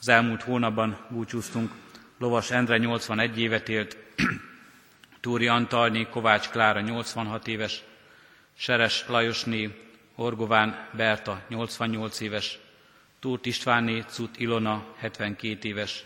Az 0.00 0.08
elmúlt 0.08 0.42
hónapban 0.42 1.06
búcsúztunk, 1.10 1.72
Lovas 2.18 2.50
Endre 2.50 2.76
81 2.76 3.38
évet 3.38 3.68
élt, 3.68 3.96
Túri 5.20 5.48
Antalné, 5.48 6.06
Kovács 6.10 6.48
Klára 6.48 6.80
86 6.80 7.46
éves, 7.46 7.82
Seres 8.56 9.04
Lajosné, 9.08 9.70
Orgován 10.14 10.88
Berta 10.96 11.42
88 11.48 12.20
éves, 12.20 12.58
Túrt 13.20 13.46
Istvánné, 13.46 14.04
Cut 14.08 14.38
Ilona 14.38 14.86
72 14.96 15.68
éves, 15.68 16.04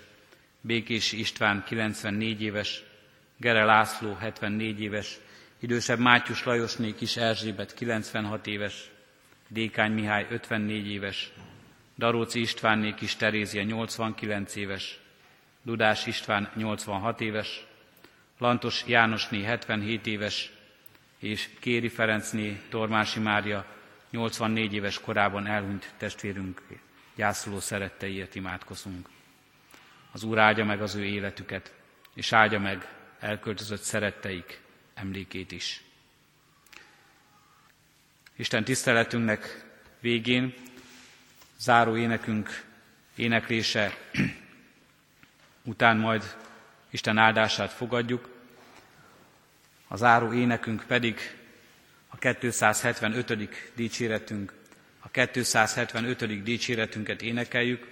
Békési 0.61 1.19
István 1.19 1.65
94 1.65 2.43
éves, 2.43 2.83
Gere 3.37 3.65
László 3.65 4.15
74 4.15 4.81
éves, 4.81 5.19
idősebb 5.59 5.99
Mátyus 5.99 6.45
Lajosné 6.45 6.95
Kis 6.95 7.17
Erzsébet 7.17 7.75
96 7.75 8.47
éves, 8.47 8.91
Dékány 9.49 9.93
Mihály 9.93 10.27
54 10.31 10.87
éves, 10.87 11.33
Daróci 11.97 12.41
Istvánné 12.41 12.95
Kis 12.95 13.17
Terézia 13.17 13.63
89 13.63 14.57
éves, 14.57 14.99
Dudás 15.63 16.07
István 16.07 16.51
86 16.55 17.21
éves, 17.21 17.67
Lantos 18.39 18.85
Jánosné 18.87 19.43
77 19.43 20.07
éves, 20.07 20.51
és 21.19 21.49
Kéri 21.61 21.89
Ferencné 21.89 22.61
Tormási 22.69 23.21
Mária 23.21 23.65
84 24.11 24.75
éves 24.75 25.01
korában 25.01 25.47
elhunyt 25.47 25.93
testvérünk 25.97 26.63
gyászoló 27.15 27.61
szeretteiért 27.61 28.35
imádkozunk. 28.35 29.09
Az 30.13 30.23
Úr 30.23 30.39
áldja 30.39 30.65
meg 30.65 30.83
az 30.83 30.95
ő 30.95 31.05
életüket, 31.05 31.73
és 32.15 32.33
áldja 32.33 32.61
meg 32.61 32.89
elköltözött 33.19 33.83
szeretteik 33.83 34.61
emlékét 34.95 35.53
is. 35.53 35.83
Isten 38.39 38.65
tiszteletünknek 38.65 39.65
végén 40.01 40.55
záró 41.59 41.97
énekünk 41.97 42.65
éneklése 43.15 43.97
után 45.63 45.97
majd 45.97 46.37
Isten 46.91 47.19
áldását 47.19 47.73
fogadjuk, 47.73 48.29
a 49.89 49.97
záró 49.97 50.33
énekünk 50.33 50.85
pedig 50.87 51.37
a 52.09 52.17
275. 52.19 53.73
dicséretünk, 53.75 54.53
a 54.99 55.09
275. 55.11 56.43
dicséretünket 56.43 57.23
énekeljük, 57.23 57.89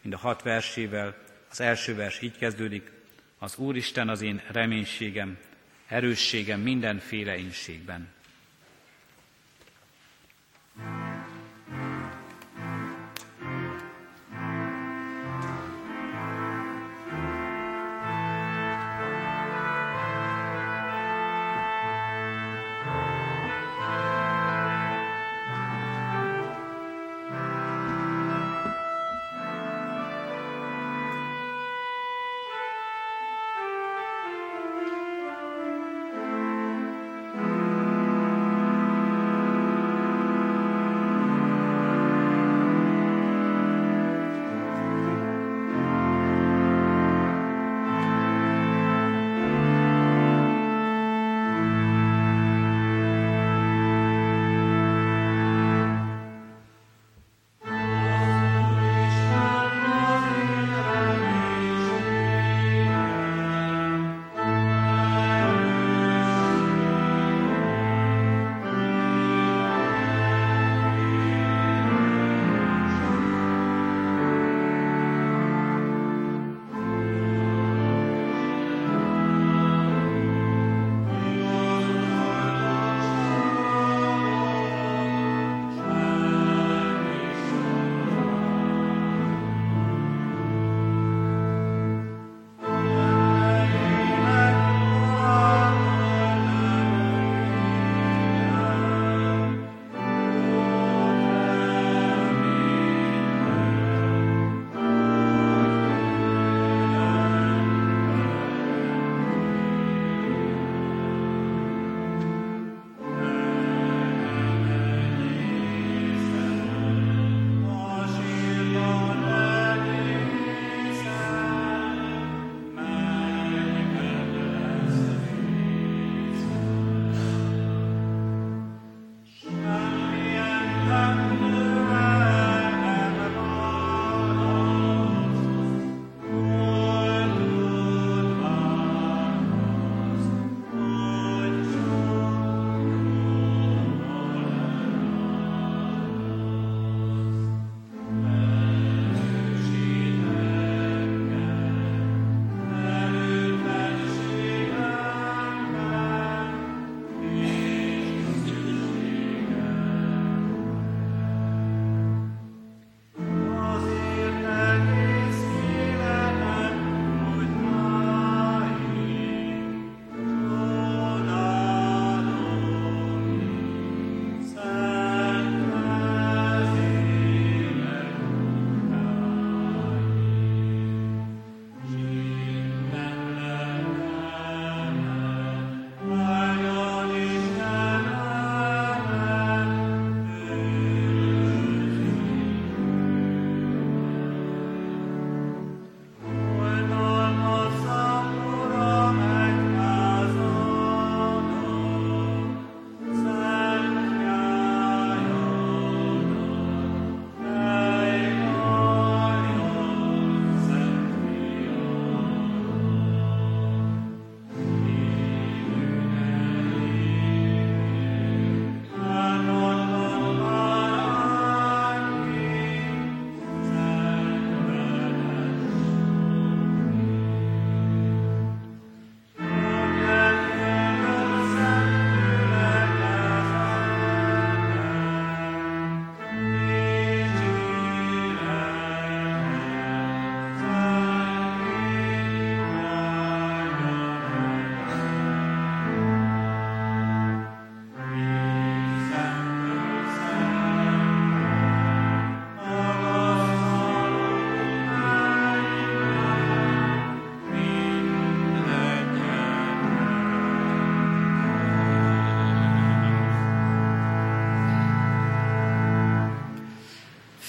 mind 0.00 0.14
a 0.14 0.18
hat 0.18 0.42
versével. 0.42 1.16
Az 1.50 1.60
első 1.60 1.94
vers 1.94 2.22
így 2.22 2.38
kezdődik, 2.38 2.90
az 3.38 3.56
Úristen 3.56 4.08
az 4.08 4.20
én 4.20 4.42
reménységem, 4.50 5.38
erősségem 5.86 6.60
mindenféle 6.60 7.36
inségben. 7.36 8.18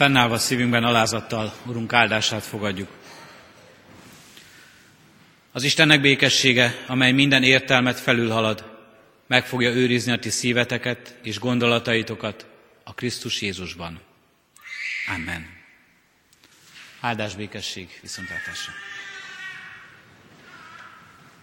Fennállva 0.01 0.37
szívünkben 0.37 0.83
alázattal, 0.83 1.53
Urunk 1.65 1.93
áldását 1.93 2.43
fogadjuk. 2.43 2.89
Az 5.51 5.63
Istennek 5.63 6.01
békessége, 6.01 6.83
amely 6.87 7.11
minden 7.11 7.43
értelmet 7.43 7.99
felülhalad, 7.99 8.65
meg 9.27 9.45
fogja 9.45 9.69
őrizni 9.69 10.11
a 10.11 10.19
ti 10.19 10.29
szíveteket 10.29 11.17
és 11.23 11.39
gondolataitokat 11.39 12.45
a 12.83 12.93
Krisztus 12.93 13.41
Jézusban. 13.41 13.99
Amen. 15.15 15.47
Áldás 16.99 17.35
békesség, 17.35 17.99
viszontlátásra! 18.01 18.73